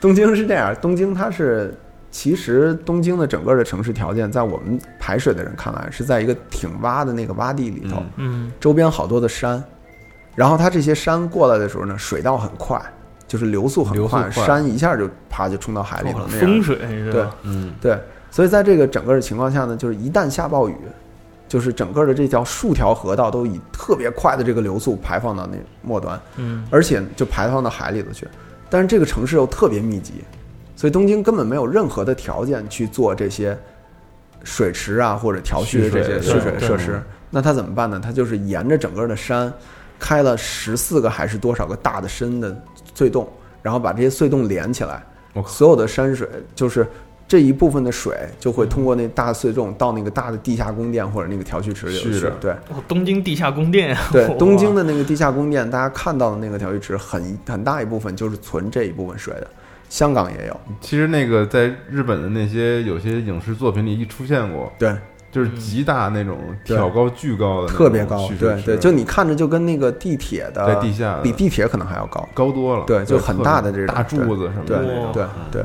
[0.00, 1.72] 东京是这样，东京它是
[2.10, 9.62] 其实东京的整个的城市条件，在我们排水的人看来，是在一个挺洼的那个洼地里头，嗯嗯周边好多的山，
[10.34, 12.80] 然后它这些山过来的时候呢，水道很快，
[13.28, 16.26] 就是流速很快，快山一下就啪就冲到海里了。
[16.26, 17.36] 风水是吧？
[17.44, 17.96] 嗯，对，
[18.30, 20.76] 所以在这个整个的情况下呢，就是一旦下暴雨，
[21.52, 28.26] 就是整个的这条数条河道都以特别快的这个流速排放到那末端，嗯，而且就排放到海里头去。
[28.70, 30.24] 但是这个城市又特别密集，
[30.74, 33.54] 所以东京根本没有任何的条件去做这些
[34.44, 37.02] 水池啊或者调蓄的这些蓄蓄水水设施。
[37.28, 38.00] 那它怎么办呢？
[38.02, 39.52] 它就是沿着整个的山
[39.98, 42.56] 开了十四个还是多少个大的深的
[42.96, 43.28] 隧洞，
[43.60, 45.04] 然后把这些隧洞连起来
[45.46, 46.86] 所有的山水就是。
[47.32, 52.30] 这一部分的水就会通过那大隧洞到那个大的地下宫殿或者那个调蓄池里去。
[52.38, 53.88] 对，哦东京地下宫殿。
[53.88, 59.46] 呀，对，东京的那个地下宫殿，大家看到的那个调蓄池很很大一部分就是存这一部分水的。
[59.88, 64.94] 香港也有，其实那个在日本的那些有些影视作品里一出现过，对，
[65.30, 71.18] 就是极大那种挑高巨高的特别高对对，就你看着就跟那个地铁的在地下。
[71.22, 75.30] 比地铁可能还要高，高多了，对就很大的这种大柱子什么对的那种，对嗯。
[75.50, 75.64] 对，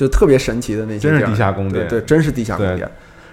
[0.00, 2.90] 就特别神奇的那些真是地下宫殿对对，真是地下宫殿。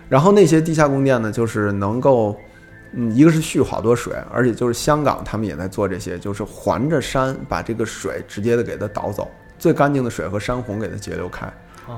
[0.09, 2.35] 然后那些地下宫殿呢，就是能够，
[2.91, 11.49] 嗯，一个是蓄好多水，而且就是香港他们也在做这些，就是环着山把这个水直接的给它导走，最干净的水和山洪给它截流开，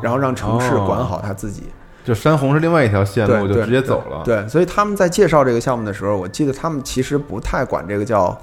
[0.03, 1.63] 然后让城市哦管好它自己。
[2.03, 4.21] 就山洪是另外一条线路，就直接走了。
[4.23, 8.39] 对，所以他们在介绍这个项目的时候，我记得他们其实不太管这个叫，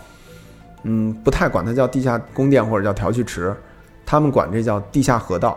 [0.83, 3.55] 嗯，不太管它叫地下宫殿或者叫调蓄池，
[4.05, 5.57] 他们管这叫地下河道。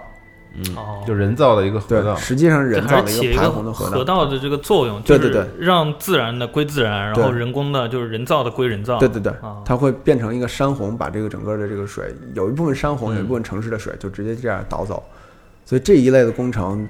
[0.56, 5.32] 嗯哦，就人造的一个河，道，实际上人造的一个排洪的河河道的这个作用，就是对。
[5.32, 8.98] 对对让自然的归自然，然后人工的就是人造的归人造。
[8.98, 9.32] 对对对。
[9.42, 13.18] 啊，它会变成一个山洪，把这个整个的这个水，有一部分山洪，嗯。
[13.18, 15.04] 有一部分城市的水就直接这样导走。
[15.66, 16.88] 所以这一类的工程，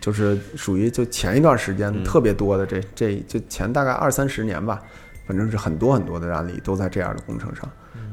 [0.00, 2.04] 就是属于就前一段时间嗯。
[2.04, 4.80] 特别多的这这就前大概二三十年吧，
[5.26, 7.68] 反正是很多很多的案例都在这样的工程上。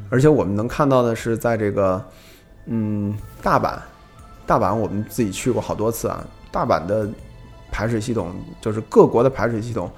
[0.09, 2.03] 而且我们能看到的是，在这个
[2.65, 3.77] 嗯大阪，
[4.47, 7.07] 大阪我们自己去过好多次啊，大阪的
[7.69, 9.91] 排水系统就是各国的排水系统，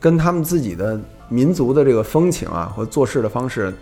[0.00, 3.74] 跟他们自己的民族的这个风情啊和做事的方式，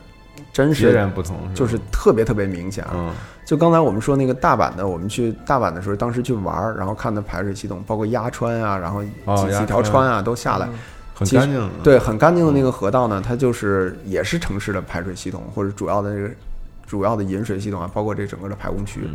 [0.53, 2.93] 真是截是然不同，就是特别特别明显啊。
[2.95, 3.15] 嗯。
[3.45, 9.85] 就刚才我们说那个大阪的，我们去大阪的时候，当时去玩儿，然后看的排水系统，包括鸭川啊，然后几几条川。
[9.85, 10.69] 川啊都下来，
[11.15, 16.31] 很干净，对，很干净的那个河道呢，它就是也是城市的排水系统或者主要的这个
[16.89, 19.09] 主要的饮水系统啊，包括这整个的排洪区。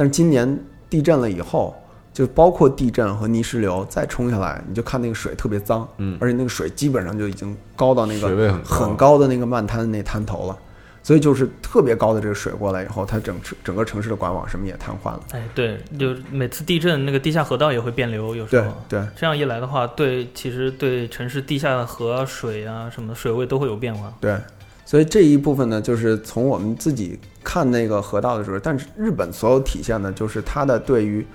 [0.00, 1.76] 嗯但是今年地震了以后，
[2.10, 10.58] 就包括地震和泥石流再冲下来，你就看那个水特别脏，嗯而且那个水基本上就已经高到那个水位很高的那个漫滩那滩头了。
[11.02, 13.34] 所以就是特别高的这个水过来以后，它整
[13.64, 15.20] 整个城市的管网什么也瘫痪了。
[15.32, 18.72] 哎，对，就每次地震，那个地下河道也会变流，有时对候。
[18.86, 24.12] 对，这样一来的话，对，其实对城市地下的河啊、水啊什么的水位都会有变化。
[24.20, 24.36] 对，
[24.84, 31.26] 所以这一部分呢，就是从我们自己看那个河道的时候，但是日本所有体现的就是它的对于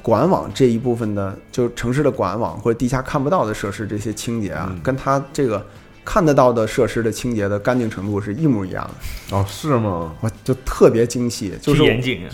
[0.00, 4.80] 管网这一部分的，就城市的管网或者地下看不到的设施这些清洁啊，嗯。
[4.82, 5.64] 跟它这个
[6.04, 8.82] 看得到的设施的清洁的干净程度是一模一样
[9.30, 10.12] 的，哦，是吗？
[10.20, 12.26] 我，就特别精细，就是严谨，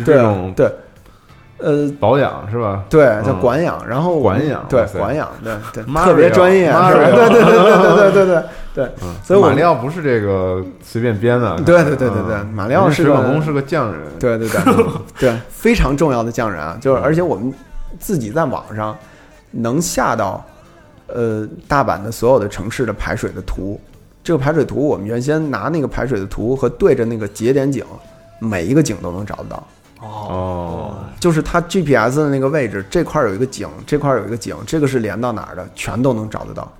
[0.55, 0.71] 对，
[1.59, 1.91] 呃。
[2.01, 2.85] 保养是吧？
[2.89, 6.91] 对，叫嗯管养，然后管养对管养，对对，特别专业，是吧？
[6.93, 8.43] 对对对对对对对对
[8.75, 12.47] 对，嗯，所以我马里奥不是这个随便编的，对对对对对嗯。
[12.49, 14.61] 马里奥是个人家水管工是个匠人，对对对
[15.19, 17.53] 对，非常重要的匠人啊，就是而且我们
[17.99, 18.97] 自己在网上
[19.51, 20.45] 能下到
[21.09, 23.81] 呃大阪的所有的城市的排水的图，
[24.23, 27.85] 这个排水图我们原先拿那个排水的图和对着那个节点井，
[28.39, 29.67] 每一个井都能找得到。
[30.01, 36.73] 哦，就是它 GPS 的那个位置，这块儿有一个井，这块儿有一个井，这个是连到哪儿的，全都能找得到。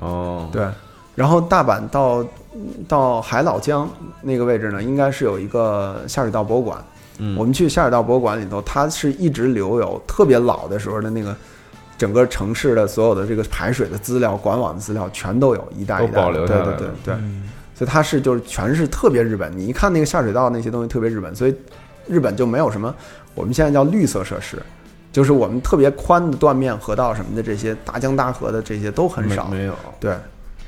[0.00, 0.66] 哦，对，
[1.14, 2.24] 然后大阪到
[2.88, 3.88] 到海老江
[4.22, 6.78] 那个位置呢，应该是有一个下水道博物馆。
[7.18, 11.34] 嗯我们去下水道博物馆里头，它是一直留有特别老的时候的那个
[11.96, 19.50] 整个城市的所有的这个排水的资料、管网的资料，全都有一代一代保留下来对对对对，嗯，所以它是就是全是特别日本。
[19.56, 21.56] 你一看那个下水道那些东西特别日本，所以
[22.06, 22.94] 日本就没有什么
[23.36, 24.60] 我们现在叫绿色设施。
[25.12, 30.14] 就是我们特别宽的断面河道什么的，这些大江大河的这些都很少，没没有，对，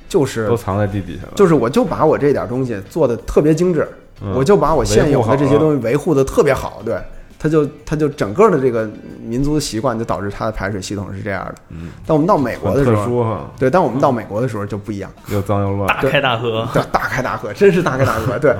[0.08, 3.86] 就是都藏在地底下了，就是我就把我这点东西做的特别精致，
[4.22, 6.98] 嗯我就把我现有的这些东西维护的特别好，对，
[7.38, 8.88] 它就它就整个的这个
[9.22, 11.54] 民族的习惯就导致它的排水系统是这样的。
[11.68, 18.56] 嗯，但我们到美国的时候，特殊哈，对，但我们到美国的时候就不一样，又脏又乱，大开大合，对，大开大合，真是大开大合，对。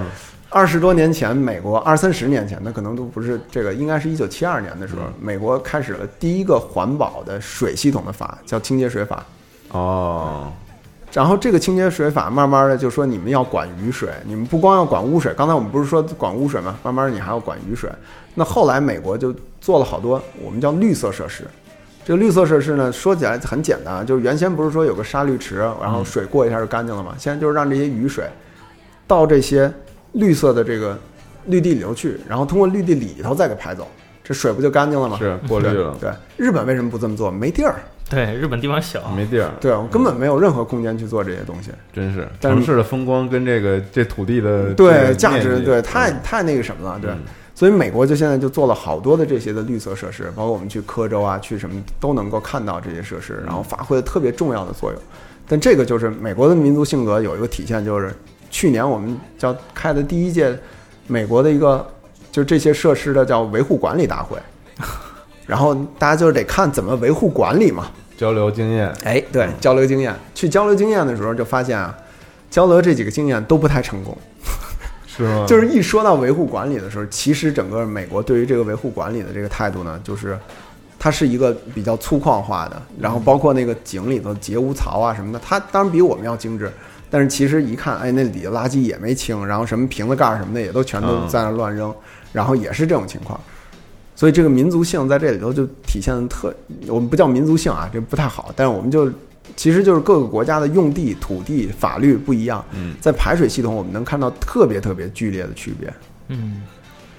[0.51, 9.25] 二十多年前，美国二三十年前，那可能都不是这个，应该是一九七二年的时候，美国开始了第一个环保的水系统的法，叫清洁水法。
[9.73, 10.51] 哦，
[11.13, 16.79] 然后这个清洁水法慢慢的就说你们要管雨水，你们不光要管污水，刚才我们不是说管污水吗？
[16.83, 17.91] 慢慢你还要管雨水。
[18.35, 21.45] 那后来美国就做了好多我们叫绿色设施，
[22.07, 27.15] 这个绿色设施呢，说起来很简单，啊就是原先不是说有个沙滤池，然后水过一下就干净了吗？
[27.19, 28.25] 现在就是让这些雨水
[29.07, 29.71] 到这些
[30.13, 30.99] 绿色的这个
[31.47, 33.87] 绿地里头去，然后通过绿地里头再给排走，
[34.25, 35.17] 这水不就干净了吗？
[35.19, 37.31] 是过滤了，对，日本为什么不这么做？
[37.31, 37.77] 没地儿，
[38.09, 41.71] 对，日本地方小，没地儿，对我根本没有任何空间去做这些东西。
[41.93, 47.11] 真是城市的风光跟这个这土地的对价值，对太嗯太那个什么了，对。
[47.11, 47.19] 嗯
[47.59, 55.03] 所以美国就现在就做了好多的这些的绿色设施，包括我们去科州啊，去什么都能够看到这些设施，然后发挥了特别重要的作用。
[55.49, 58.15] 但这个就是美国的民族性格有一个体现，就是
[58.51, 60.59] 去年我们叫开的第一届
[61.07, 61.87] 美国的一个
[62.31, 64.39] 就这些设施的叫维护管理大会，
[65.47, 67.91] 然后大家就是得看怎么维护管理嘛。
[68.17, 71.97] 交流经验，哎，对，交流经验，去交流经验的时候就发现啊，
[72.51, 74.17] 交流这几个经验都不太成功。
[75.07, 75.45] 是吗？
[75.47, 80.39] 就是一说到维护管理的时候，其实整个美国对于这个维护管理的这个态度呢，就是
[80.99, 86.73] 它是一个比较粗犷化的，然后包括那个井里头截污槽啊什么的，它当然比我们要精致，
[87.11, 91.29] 但是其实一看，哎，那底下垃圾也没清，然后什么瓶子盖儿什么的也都全都嗯。
[91.29, 91.95] 在那乱扔，
[92.33, 93.41] 然后也是这种情况。
[94.15, 96.53] 所以这个民族性在这里头就体现的特，
[96.89, 99.11] 我们不叫民族性啊，这不太好，但是我们就
[99.57, 102.95] 其实就是各个国家的用地、土地、法律不一样，嗯。
[103.01, 105.93] 在排水系统我们能看到特别特别剧烈的区别。
[106.29, 106.63] 嗯，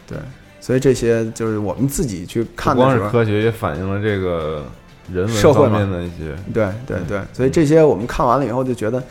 [0.06, 0.18] 对，
[0.60, 4.66] 所以这些就是我们自己去看的时候，科学，也反映了这个
[5.12, 9.02] 人文社会面的一些，对对对，所以这些我们看完了以后就觉得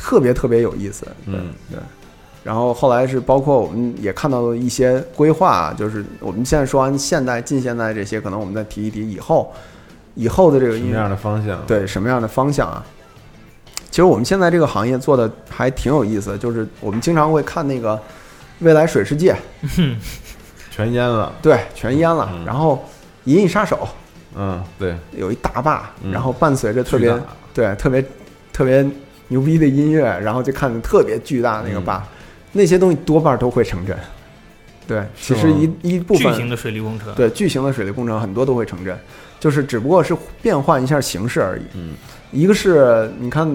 [0.00, 1.06] 特别特别有意思。
[1.26, 1.78] 嗯对。
[2.44, 9.52] 然后后来是包括我们也看到了一些规划，就是我们现在说完现代、近现代这些，可能我们再提一提以后
[10.14, 12.82] 以后的这个什么样的方向？，对什么样的方向啊？
[13.90, 18.00] 其实我们现在这个行业做的还挺有意思，就是我们经常会看那个
[18.60, 19.36] 未来水世界，
[20.70, 22.76] 全淹了，对，全淹了，嗯然后
[23.30, 23.76] 《银翼杀手》
[24.36, 27.12] 嗯，对，有一大坝，嗯然后伴随着特别
[27.52, 28.04] 对特别
[28.52, 28.88] 特别
[29.28, 32.02] 牛逼的音乐，然后就看着特别巨大那个坝，
[32.52, 33.96] 那些东西多半都会成真。
[34.86, 38.98] 对，其实一一部分巨型的水利工程，对巨型的水利工程很多都会成真，
[39.38, 41.62] 就是只不过是变换一下形式而已。
[41.74, 41.94] 嗯，
[42.32, 43.46] 一个是你看，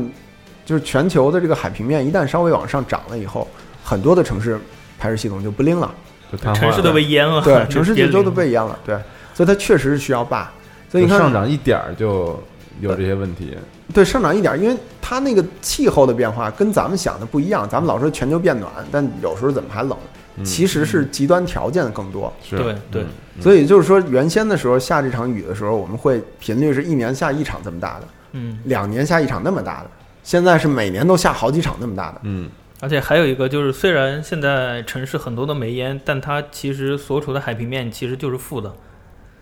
[0.64, 3.48] 就是全球的这个海平面一旦稍微往上涨了以后，
[3.84, 4.60] 很多的城市
[5.00, 5.92] 排水系统就不灵了，
[6.32, 8.96] 就城市都被淹了，对， 城市就就都都被淹了，对，
[9.34, 10.52] 所以它确实是需要坝。
[10.92, 12.40] 所以你看，上涨一点儿就
[12.80, 13.58] 有这些问题，
[13.92, 17.68] 对，上涨一点，因为它那个气候的变化跟咱们想的不一样。
[17.68, 19.98] 咱们老说全球变暖，但有时候怎么还冷？
[20.36, 22.34] 嗯其实是极端条件更多。
[22.44, 29.90] 是对对嗯所以就是说，原先的时候下这场雨的时候，我们会频率是一年下一场这么大的，嗯，两年下一场那么大的。
[30.24, 32.22] 现在是每年都下好几场那么大的。
[32.24, 38.74] 嗯，而且还有一个就是，虽然现在城市很多都没淹，但它其实所处的海平面其实就是负的。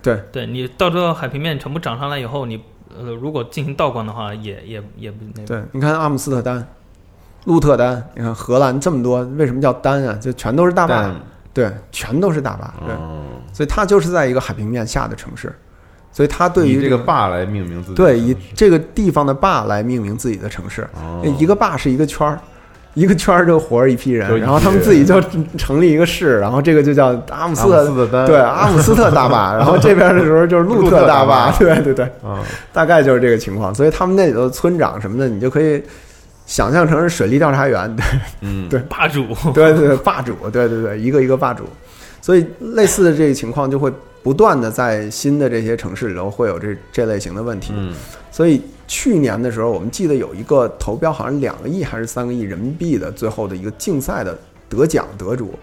[0.02, 2.62] 对，对你到最后海平面全部涨上来以后，你
[3.00, 5.48] 呃如果进行倒观的话，也也也不那个。
[5.48, 6.68] 对，你看阿姆斯特丹、
[7.46, 10.14] 鹿特丹，你看荷兰这么多，为什么叫丹啊？
[10.16, 11.14] 就全都是大坝，
[11.54, 13.24] 对，全都是大坝，对，哦
[13.54, 15.54] 所以它就是在一个海平面下的城市，
[16.12, 22.40] 所以它对于这个坝来命名自己对，以这个地方的坝来命名自己的城市，哦一个坝是一个圈儿。
[22.94, 25.22] 一个圈儿就活着一批人然后他们自己就
[25.58, 28.28] 成立一个市，然后这个就叫阿姆斯特斯特丹。
[28.28, 31.50] 对阿姆斯特大坝， 然后这边的时候就是鹿鹿特大坝。
[31.50, 33.74] 坝，对对对，啊，大概就是这个情况。
[33.74, 35.82] 所以他们那里头村长什么的，你就可以
[36.46, 38.06] 想象成是水利调查员，对
[38.42, 38.80] 嗯，对。
[38.90, 41.64] 霸主， 对对对，霸主，对对对，一个一个霸主。
[42.22, 47.74] 所以类似的这个情况就会不断的在新的这些城市里头会有这这类型的问题。
[47.76, 47.94] 嗯，
[48.30, 48.62] 所以
[48.94, 54.38] 去年的时候，我们记得有一个投标，好像两个亿还是三个亿人民币的最后的一个竞赛的
[54.68, 55.54] 得奖得主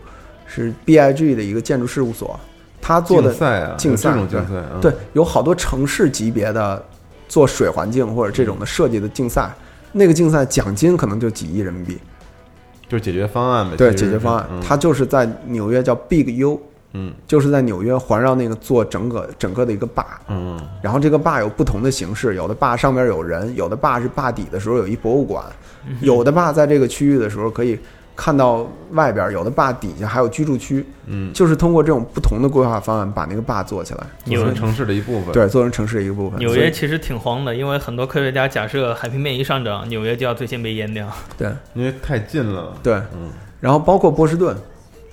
[0.46, 2.40] 是 BIG 的一个建筑事务所，
[2.80, 6.82] 他做的竞赛啊，竞赛这种竞赛啊，对，有好多城市级别的
[7.28, 9.54] 做水环境或者这种的设计的竞赛，
[9.92, 11.98] 那个竞赛奖金可能就几亿人民币。
[12.88, 16.58] 就是解决方案呗，对，解决方案，嗯它就是在纽约叫 Big U，
[16.98, 20.60] 嗯就是在纽约环绕那个做整个整个的一个坝，嗯。
[20.82, 25.44] 然后这个坝有不同的形式，有的坝上边有人，有的坝是坝底的时候有一博物馆，
[26.00, 27.78] 有的坝在这个区域的时候可以
[28.16, 36.38] 看到外边，有的坝底下还有居住区，嗯，就是通过这种不同的规划方案把那个坝做起来，纽做成城市的一部分，，对，做成城市的一个部分。
[36.40, 41.08] 纽约其实挺慌的，因为很多科学家假设海平面一上涨，纽约就要最先被淹掉。
[41.36, 41.48] 对。
[41.74, 43.30] 因为太近了，对，嗯。
[43.60, 44.56] 然后包括波士顿，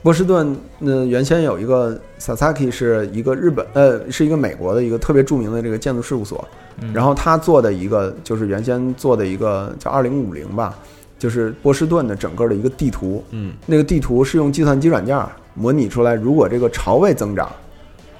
[0.06, 6.48] 波士顿呃原先有一个 Sasaki 是一个日本呃是一个美国的一个特别著名的这个建筑事务所，
[6.80, 6.94] 嗯。
[6.94, 10.78] 然后他做的一个就是原先做的一个叫二零五零吧，
[11.18, 13.56] 就是波士顿的整个的一个地图，嗯。
[13.66, 15.20] 那个地图是用计算机软件
[15.56, 17.52] 模拟出来，如果这个潮位增长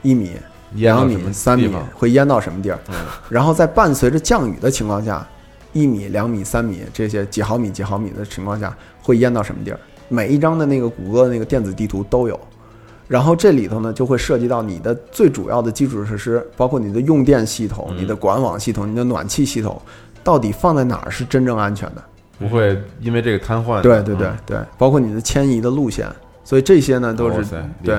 [0.02, 0.32] 一米，
[0.74, 2.96] 两米三米会淹到什么地儿，嗯。
[3.30, 5.24] 然后在伴随着降雨的情况下，
[5.72, 12.40] 一米、两米、三米这些几毫米、几毫米的情况下会淹到什么地儿，每一张的那个谷歌的那个电子地图都有。
[13.08, 17.98] 然后这里头呢，就会涉及到你的最主要的基础设施，包括你的用电系统、嗯。
[17.98, 19.80] 你的管网系统、你的暖气系统，
[20.24, 22.04] 到底放在哪儿是真正安全的？
[22.40, 23.80] 不会因为这个瘫痪。
[23.82, 26.08] 对对对嗯，对，包括你的迁移的路线，
[26.44, 27.46] 所以这些呢都是
[27.84, 27.96] 对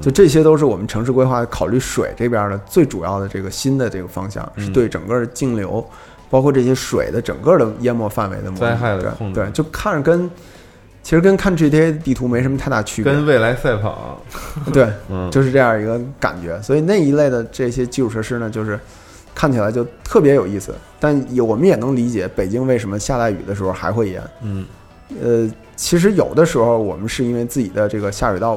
[0.00, 5.84] 就这些都是我们城市规划考虑水这边的最主要的这个新的这个方向，是嗯对整个径流，
[6.30, 9.40] 包括这些水的整个的淹没范围的灾害的控制。
[9.40, 10.30] 对，就看着跟
[11.04, 14.20] 其实跟看 GTA 地图没什么太大区别，跟未来赛跑，
[14.72, 16.60] 对， 嗯，就是这样一个感觉。
[16.62, 18.80] 所以那一类的这些基础设施呢，就是
[19.34, 24.22] 看起来就特别有意思，但也我们也能理解北京为什么下大雨的时候还会淹。
[24.42, 24.64] 嗯
[25.22, 28.56] 呃，其实有的时候我们是因为自己的这个下水道，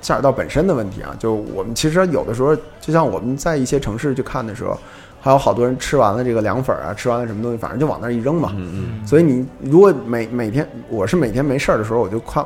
[0.00, 4.76] 下水道本身的问题啊，就我们其实有的时候，就像我们在一些城市去看的时候，
[5.20, 8.52] 还有好多人吃完了这个凉粉啊，吃完了什么东西，反正就往那儿一扔嘛。
[8.56, 12.44] 嗯所以你如果每每天，我是每天没事儿的时候，我就看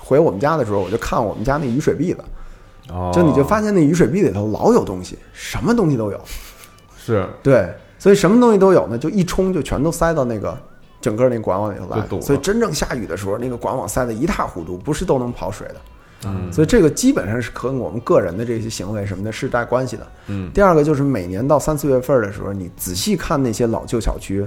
[0.00, 2.24] 回我们家的时候，我就看我们家那雨水壁子，
[2.90, 6.20] 嗯，哦，就你就发现那雨水壁里头老有东西，什么东西都有。
[6.96, 10.56] 是对，所以什么东西都有呢，就一冲就全都塞到那个
[11.00, 12.20] 整个那管网里头来。
[12.20, 15.76] 所以真正下雨的时候，那个管网塞得一塌糊涂，不是都能跑水的。
[16.30, 20.06] 嗯所以这个基本上是和我们个人的这些行为什么的是带关系的。
[20.28, 24.46] 嗯第二个就是每年到三四月份的时候，你仔细看那些老旧小区，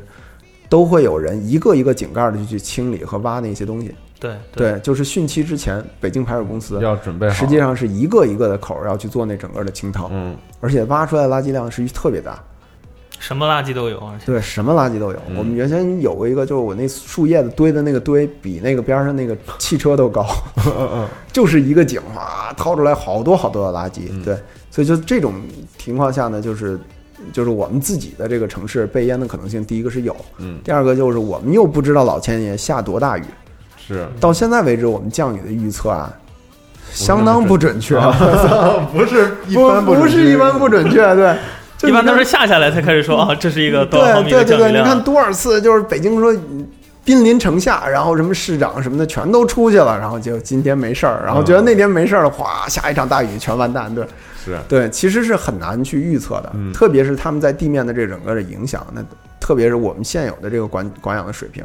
[0.70, 3.94] 都会有人一个一个井盖的去清理和挖那些东西。
[4.20, 12.44] 对对，就是汛期之前，北京排水公司要准备，实际上是一个一个的口儿要去做那整个的清掏，嗯而且挖出来的垃圾量是特别大。
[13.20, 15.20] 什么垃圾都有，而且对，什么垃圾都有。
[15.28, 15.36] 嗯。
[15.38, 20.26] 我们原先有过一个，就是我那树叶子堆的那个堆，比那个边上那个汽车都高，
[21.34, 24.02] 就是一个井哇，掏出来好多好多的垃圾。
[24.12, 24.24] 嗯。
[24.24, 24.38] 对，
[24.70, 25.34] 所以就这种
[25.78, 26.80] 情况下呢，就是
[27.34, 30.60] 就是我们自己的这个城市被淹的可能性，第一个是有，嗯。
[30.64, 33.24] 第二个就是我们又不知道老天爷下多大雨。
[33.78, 34.08] 是。
[34.20, 36.14] 到现在为止，我们降雨的预测啊，
[36.92, 38.00] 相当不准确，
[38.94, 41.36] 不是一不般不是一般不准确，对。
[41.78, 44.86] 就一般都是下下来才开始说啊，这是一个多少毫米对对对对，你的降雨量。
[44.86, 46.36] 看多少次就是北京说
[47.06, 53.94] 濒临城下，然后什么市长什么的全都出去了，然后就今天没事儿，然后觉得那天没事儿了，哗，下一场大雨全完蛋。
[53.94, 54.06] 对
[54.44, 59.02] 是对，其实是很难去预测的，嗯特别是他们在地面的这整个的影响，那
[59.40, 61.64] 特别是我们现有的这个管管养的水平，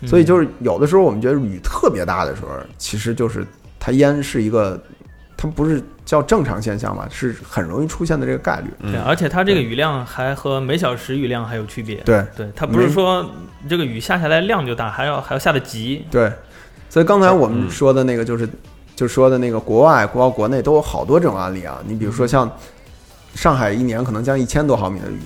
[0.00, 2.48] 嗯所以就是有的时候我们觉得雨特别大的时候，
[2.78, 3.46] 其实就是
[3.78, 4.80] 它淹是一个，
[5.40, 8.92] 它不是叫正常现象嘛，是很容易出现的这个概率。
[8.92, 11.96] 对，而且它这个雨量还和每小时雨量还有区别。
[12.02, 13.24] 对对，它不是说
[13.66, 16.04] 这个雨下下来量就大，还要还要下的急。
[16.10, 16.30] 对，
[16.90, 18.46] 所以刚才我们嗯说的那个就是，
[18.94, 21.78] 就说的那个国外、包括国内都有好多这种案例啊。
[21.86, 22.50] 你比如说像
[23.34, 25.20] 上海一年可能降一千多毫米的雨，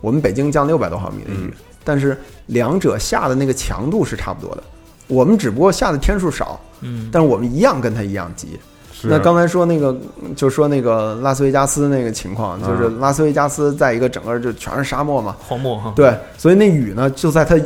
[0.00, 1.52] 我们北京降六百多毫米的雨，嗯
[1.82, 4.62] 但是两者下的那个强度是差不多的。
[5.08, 8.48] 我们只不过下的天数少，嗯，但是我们一样跟它一样急。
[8.50, 8.58] 是
[9.02, 9.94] 那刚才说那个，
[10.34, 15.92] 就说那个拉斯维加斯那个情况，就是嗯拉斯维加斯在一个整个就全是沙漠嘛，荒漠哈。
[15.94, 17.56] 对，所以那雨呢就在它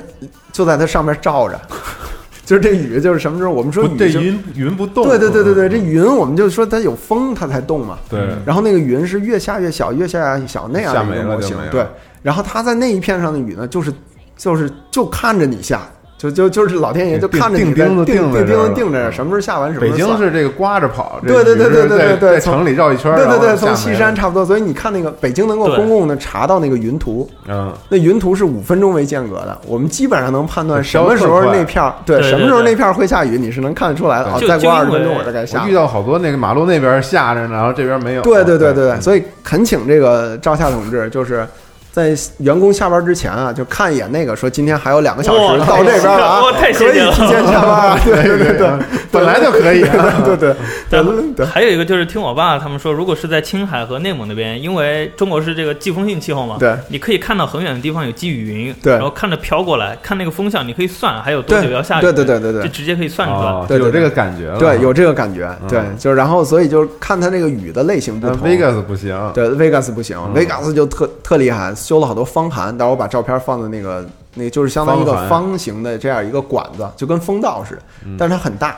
[0.53, 1.61] 就在它上面照着，
[2.45, 8.21] 就是这雨就是什么时候我们说不这雨云云不动，对对对对对，这云我们就说它有风它才动嘛，对。
[8.45, 11.87] 然后那个云是越下越小，越下越小那样的一个模型对，
[12.23, 13.93] 然后它在那一片上的雨呢，就是
[14.37, 15.89] 就是就看着你下。
[16.21, 24.45] 就就就是老天爷就看着你定钉子钉定在这儿了钉着，嗯什么时候下完什么时北京是这个刮着跑，对对对对对对对城里绕一圈，对对对，从西山差不多。
[24.45, 34.37] 所以你看那个北京能够公共的查到那个云图，嗯那云图是五分钟为间隔的，我们基本上能判断什么时候那片儿，对，什么时候那片儿会下雨，你是能看得出来的啊。
[34.39, 35.75] 就再过二十分钟我这该下遇。
[35.75, 38.21] 到好多那个马路那边下着呢，然后这边没有。
[38.21, 41.47] 对对对对所以恳请这个赵夏同志，就是
[41.93, 47.99] 在员工下班之前啊，就看一眼那个，说今天还有两个小时到这边了啊哇，太可谢谢了以提前下班啊。
[48.05, 48.71] 对对对对，
[49.11, 49.81] 本来就可以。
[49.81, 50.55] 对对
[50.89, 63.41] 对对还有一个就是听我爸他们说，如果是在青海和内蒙那边，因为中国是这个季风性气候嘛，对你可以看到很远的地方有积雨云，对然后看着飘过来，看那个风向，你可以算还有多久要下雨，对对对对对就直接可以算出来。
[63.41, 64.57] 哦，对有这个感觉。
[64.59, 65.49] 对，有这个感觉。
[65.63, 68.49] 嗯对，就是然后所以就是看它那个雨的类型不但同。
[68.49, 69.17] Vegas 不行。
[69.35, 72.77] 对，Vegas 不行、嗯 v e g a s 就特特厉害，修了好多方涵。
[72.77, 77.83] 待会儿我把照片放在那个那个，就是相当于一个方形的这样一个管子，就跟风道似的，
[78.19, 78.77] 但是它很大，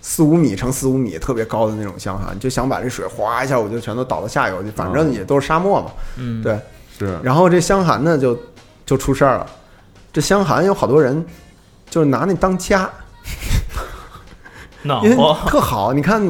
[0.00, 5.90] 四五米乘四五米，特别高的那种箱涵，就想把这水哗一下我就全都倒到下游去，反正也都是沙漠嘛。
[6.16, 6.58] 嗯，对，
[6.98, 7.18] 是。
[7.22, 8.38] 然后这香涵呢就
[8.86, 9.46] 就出事儿了，
[10.12, 11.24] 这香涵有好多人
[11.90, 12.88] 就是拿那当家，
[14.82, 15.92] 暖因为和，特好。
[15.92, 16.20] 你看，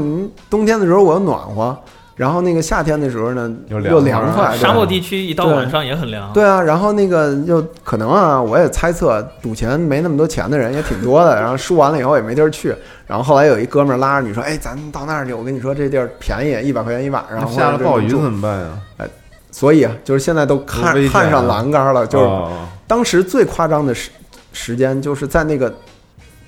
[0.49, 1.77] 冬天的时候我又暖和，
[2.17, 6.33] 然后那个夏天的时候呢，又又凉快沙漠地区一到晚上也很凉。
[6.33, 12.73] 对啊，然后那个又可能啊，我也猜测赌钱没那么多钱的人也挺多的，然后输完了以后也没地儿去，
[13.07, 18.79] 然后后来有一哥们儿拉着你说，哎，咱到那儿去，我跟你说这地儿便宜，一百块钱一晚上，下了暴雨怎么办呀？
[18.99, 19.09] 哎
[19.51, 24.11] 所以啊，就是现在都看看上栏杆了，就是哦当时最夸张的时
[24.53, 25.73] 时间，就是在那个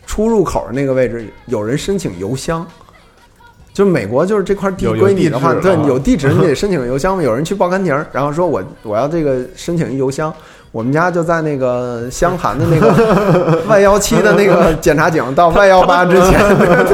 [0.07, 2.67] 出入口那个位置，有人申请邮箱。
[3.77, 7.23] 就是美国，就是这块地归你的话，对有地址 你得申请邮箱嘛。
[7.23, 10.33] 有人去报刊亭，然后说我我要这个申请一邮箱，
[10.73, 16.41] 我们家就在那个湘潭的那个 Y 幺七的那个检查井到 Y 幺八之前，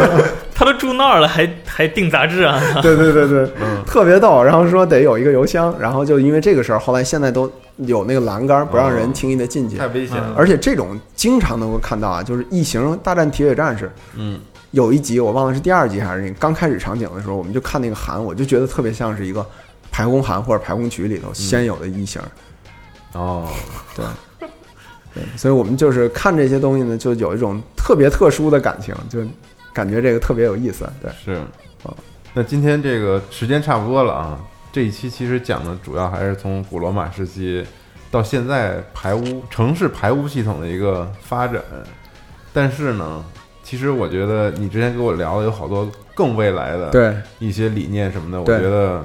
[0.53, 2.61] 他都住那儿了，还还订杂志啊？
[2.83, 4.43] 对对对对，嗯特别逗。
[4.43, 9.77] 然后说得有一个邮箱，然后就因为这个事儿，后来现在都有那个栏杆，不让人轻易的进去。
[9.77, 10.35] 太危险了。
[10.37, 13.85] 而且这种经常能够看到啊，就是《异形大战铁血战士》
[14.17, 14.41] 嗯，
[14.73, 19.47] 有一集，我忘了是第二集还是刚开始场景的时候，我们就看那个韩，我就觉得特别像是一个
[19.91, 22.21] 排空函或者排空曲里头先有的异形。
[23.13, 23.47] 哦，
[23.95, 24.05] 对，
[25.15, 29.21] 对，所以我们就是看这些东西呢，就有一种特别特殊的感情，就
[29.75, 30.89] 感觉这个特别有意思。
[31.01, 31.33] 对，是
[31.85, 31.95] 啊。
[32.33, 34.41] 那今天这个时间差不多了啊，
[34.73, 37.63] 这一期其实讲的主要还是从古罗马时期
[38.11, 41.63] 到现在排污城市排污系统的一个发展。
[42.55, 43.23] 但是呢，
[43.73, 49.03] 其实我觉得你之前跟我聊的有好多更未来的对，一些理念什么的，我觉得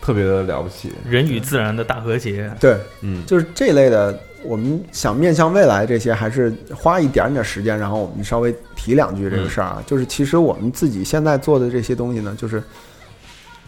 [0.00, 0.90] 特别的了不起。
[1.06, 2.50] 人与自然的大和谐。
[2.58, 9.82] 对，嗯，就是这类的，我们想面向未来这些，还是花一点点时间，然后我们稍微提两句这个事儿啊。
[9.86, 12.62] 就是其实我们自己现在做的这些东西呢，就是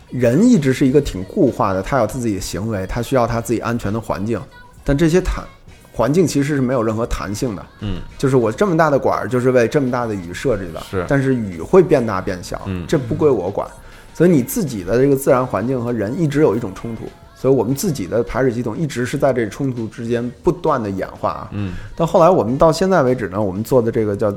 [0.08, 4.40] 人一直是一个挺固化的，他有自己的行为，他需要他自己安全的环境，
[4.82, 5.44] 但这些弹
[5.96, 7.64] 环境其实是没有任何弹性的。
[7.80, 13.68] 嗯，就是我这么大的管儿，就是为这么大的雨设置的，是但是雨会变大变小，嗯这不归我管。
[14.12, 17.04] 所以你自己的这个自然环境和人一直有一种冲突，
[17.36, 21.48] 所以我们自己的排水系统一直是在这冲突之间不断的演化啊。
[21.52, 24.34] 嗯，到后来我们到现在为止呢，我们做的这个叫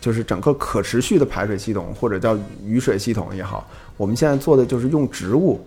[0.00, 5.60] 就是整个可持续的排水系统，或者叫雨水系统也好，我们现在做的就是用植物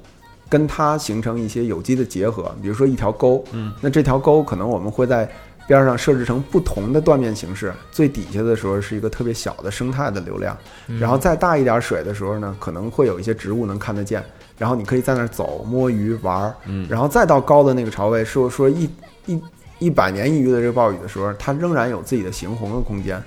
[0.53, 5.27] 跟它形成一些有机的结合，比如说一条沟，嗯，那这条沟可能我们会在
[5.65, 10.55] 边上设置成不同的断面形式，最底下的时候是一个特别小的生态的流量，
[10.99, 14.23] 然后再大一点水的时候呢，可能会有一些植物能看得见，
[14.55, 16.85] 然后你可以在那儿走、摸鱼、玩儿，嗯。
[16.87, 18.87] 然后再到高的那个潮位，说说一
[19.25, 19.41] 一
[19.79, 23.19] 一百年一遇的这个暴雨的时候，它仍然有自己的行洪的空间。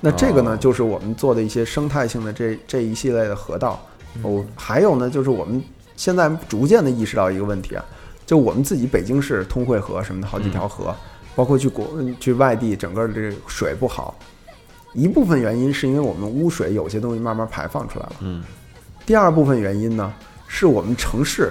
[0.00, 0.56] 那这个呢，哦。
[0.60, 3.84] 就是我们做的一些生态性的这这一系列的河道。
[4.22, 5.62] 哦，还有呢，就是我们
[5.98, 7.84] 现在逐渐的意识到一个问题啊，
[8.24, 10.94] 就我们自己北京市通惠河什么的好几条河，
[11.34, 11.88] 包括去国
[12.20, 14.16] 去外地，整个这水不好，
[14.94, 18.12] 一部分原因是因为我们污水有些东西慢慢排放出来了。
[18.20, 18.44] 嗯，
[19.04, 20.12] 第二部分原因呢，
[20.46, 21.50] 是我们城市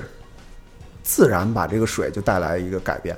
[1.03, 3.18] 自然把这个水就带来一个改变，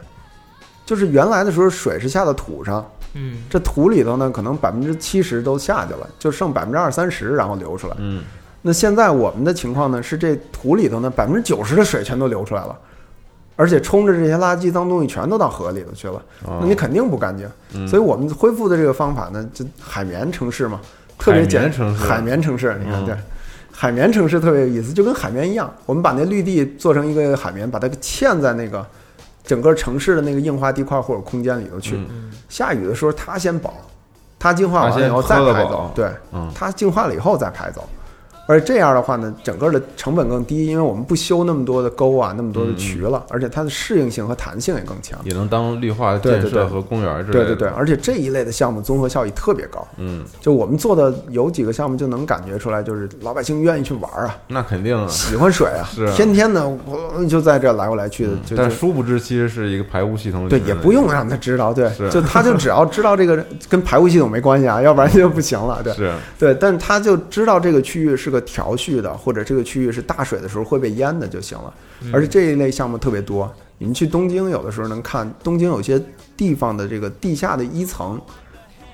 [0.84, 2.84] 就是原来的时候水是下到土上，
[3.14, 7.96] 嗯，这土里头呢可能百分之七十都下去了，就剩百分之二三十然后流出来。
[8.00, 8.24] 嗯，
[8.62, 12.78] 那现在我们的情况呢是这土里头呢百分之九十的水全都流出来了。
[13.56, 16.14] 而且冲着这些垃圾脏东西全都到河里头去了，
[16.46, 17.46] 哦那你肯定不干净。
[17.74, 20.80] 嗯所以我们恢复的这个方法呢，就海绵城市嘛，
[21.18, 23.18] 特别简海绵城市海绵城市，你看嗯对，
[23.70, 28.86] 海绵城市特别有意思，就跟海绵一样，我们把那绿地做成一个海绵，把它嵌在那个
[29.44, 31.98] 整个城市的那个硬化地块或者空间里头去。
[31.98, 33.74] 嗯下雨的时候，它先保，
[34.40, 37.84] 它净化完了以后再排走，对，嗯它净化了以后再排走。
[38.50, 45.20] 而且这样的话呢，整个的成本更低，因为我们不修那么多的沟啊，那么多的渠了，而且它的适应性和弹性也更强。
[45.24, 47.46] 也能当绿化建设和公园之类的。
[47.46, 49.88] 对对对，而且这一类的项目综合效益特别高。
[49.98, 55.08] 嗯，就我们做的有几个项目，就能感觉出来，就是老百姓愿意去玩啊，那肯定啊。
[55.08, 71.74] 喜欢水啊，天天的我就在这来过来去的，就但殊不知，其实是一个排污系统对，也不用让他知道，对是，就他就只要知道这个跟排污系统没关系啊，要不然就不行了，对是对，但是他就知道这个区域是个调蓄的，或者这个区域是大水的时候会被淹的就行了。
[72.14, 76.02] 而且这一类项目特别多，你们去东京有的时候能看，东京有些
[76.36, 78.20] 地方的这个地下的一层，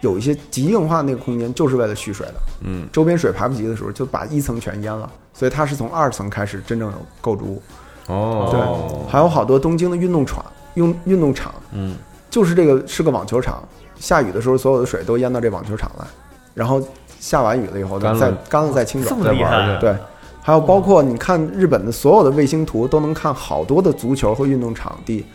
[0.02, 2.88] 有一些极硬化那个空间就是为了蓄水的，嗯。
[2.92, 7.62] 周边水排不及的时候就把一层全淹了，所以它是从二层开始真正有构筑物。
[8.08, 10.46] 哦，对，还有好多东京的运动场，
[10.76, 11.54] 运运动场。
[11.72, 11.96] 嗯。
[12.28, 13.64] 就是这个是个网球场，
[13.98, 16.06] 下雨的时候所有的水都淹到这网球场来，
[16.54, 16.86] 然后
[17.26, 19.16] 下完雨了以后干了再干了再清走这。
[19.16, 19.96] 么再厉害玩去，对，
[20.44, 25.26] 还有包括你看日本的所有的卫星图，都能看好多的足球和运动场地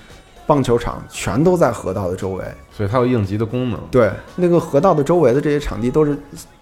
[0.47, 2.45] 棒球场全都在河道的周围。
[2.71, 3.81] 所以它有应急的功能。
[3.91, 6.17] 对，那个河道的周围的这些场地都是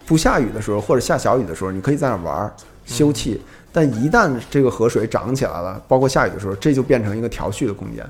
[0.06, 2.50] 不下雨的时候或者下小雨的时候，你可以在那玩儿
[2.86, 3.38] 休憩。
[3.70, 8.02] 但一旦这个河水涨起来了，包括下雨的时候，这就变成一个调蓄的空间。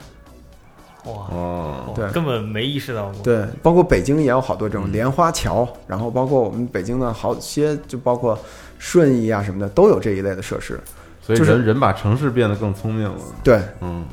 [1.09, 3.22] 哇，哦，对根本没意识到过。
[3.22, 8.39] 对，包括北京也有好多这种嗯莲花桥，然后包括我们北京的好些，就包括
[8.78, 10.78] 顺义啊什么的，都有这一类的设施。
[11.20, 13.20] 所以就是人人把城市变得更聪明了。
[13.44, 14.05] 对，嗯，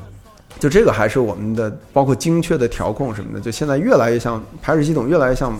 [0.58, 5.58] 就这个还是我们的，包括精确的调控什么的，就现在越来越像排水系统，越来越像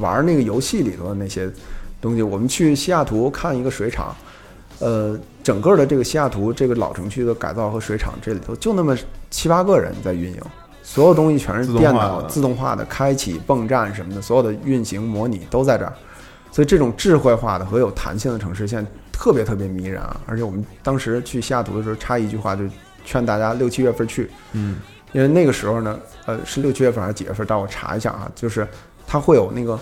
[0.00, 1.50] 玩那个游戏里头的那些
[2.00, 2.22] 东西。
[2.22, 4.14] 我们去西雅图看一个水厂，
[4.80, 8.94] 呃，整个的这个西雅图这个老城区的改造和水厂，这里头就那么
[9.30, 10.40] 七八个人在运营，
[10.82, 15.92] 所有东西全是电脑自动化的，开启、泵站什么的，所有的运行模拟都在这儿。
[16.50, 20.20] 所以这种智慧化的和有弹性的城市，现在特别特别迷人啊！
[20.26, 22.62] 而且我们当时去西雅图的时候，插一句话就
[23.06, 24.76] 劝大家六七月份去，嗯，
[25.12, 27.46] 因为那个时候呢，呃，是六七月份还是几月份？
[27.46, 28.68] 待我查一下啊，就是
[29.06, 29.78] 它会有那个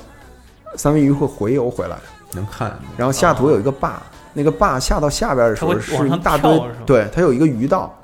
[0.77, 1.97] 三文鱼会回游回来，
[2.35, 2.79] 能看。
[2.97, 4.01] 然后西雅图有一个坝，
[4.33, 8.00] 那个坝下到下边的时候是一大堆对，它有一个鱼道，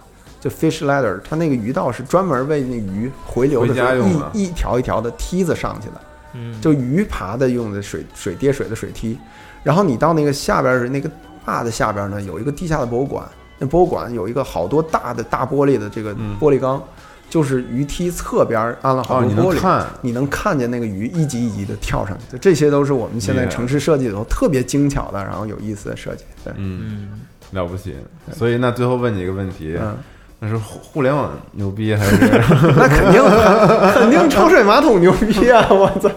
[0.47, 6.01] 就 fish ladder，它那个鱼道是专门为那鱼回流的时候一一条一条的梯子上去的。
[6.35, 9.19] 嗯，就鱼爬的用的水水跌水的水梯，
[9.65, 11.11] 然后你到那个下边儿是那个
[11.45, 13.27] 坝的下边儿呢，有一个地下的博物馆，
[13.59, 16.37] 那博物馆有一个好多大的大玻璃的这个嗯。
[16.39, 16.83] 玻璃缸，
[17.31, 26.25] 就是鱼梯侧边安了好哦，多玻璃，你能看，你能看见那个鱼一级一级的跳上去，就这些都是我们现在城市设计里头特别精巧的，然后有意思的设计。
[26.45, 27.21] 对，嗯，嗯，
[27.53, 27.97] 了不起。
[28.33, 29.97] 所以那最后问你一个问题，嗯，
[30.39, 32.17] 那是互互联网牛逼还是？
[32.77, 33.23] 那肯定
[33.95, 35.67] 肯定抽水马桶牛逼啊！
[35.73, 36.11] 我操，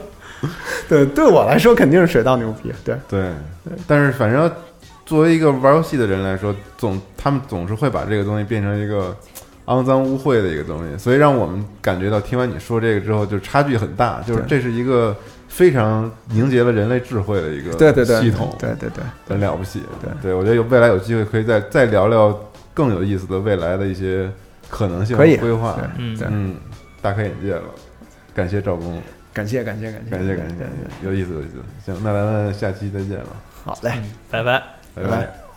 [0.87, 2.71] 对，对我来说肯定是水稻牛逼。
[2.83, 3.31] 对，对，
[3.87, 4.51] 但是反正
[5.05, 9.15] 作为一个玩游戏的人来说，总他们总是会把这个东西变成一个
[9.67, 15.15] 肮脏污秽的一个东西，所以让我们感觉到听完你说这个之后，就差距很大，就是这是一个
[15.47, 19.81] 非常凝结了人类智慧的一个对对对，系统，对对对，很了不起。
[20.01, 22.37] 对对，我觉得有未来有机会可以再再聊聊
[22.79, 24.31] 更有意思的未来的一些
[24.69, 25.77] 可能性和可以规划。
[25.97, 26.55] 嗯，嗯，
[27.01, 27.63] 大开眼界了，
[28.33, 29.01] 感谢赵工，
[29.33, 30.69] 感谢感谢感谢感谢感谢感
[31.01, 31.55] 谢，有意思有意思。
[31.85, 33.35] 行，那咱们下期再见了，
[33.65, 33.91] 好嘞。
[34.31, 34.41] 拜。
[34.41, 34.63] 拜
[34.95, 35.48] 拜拜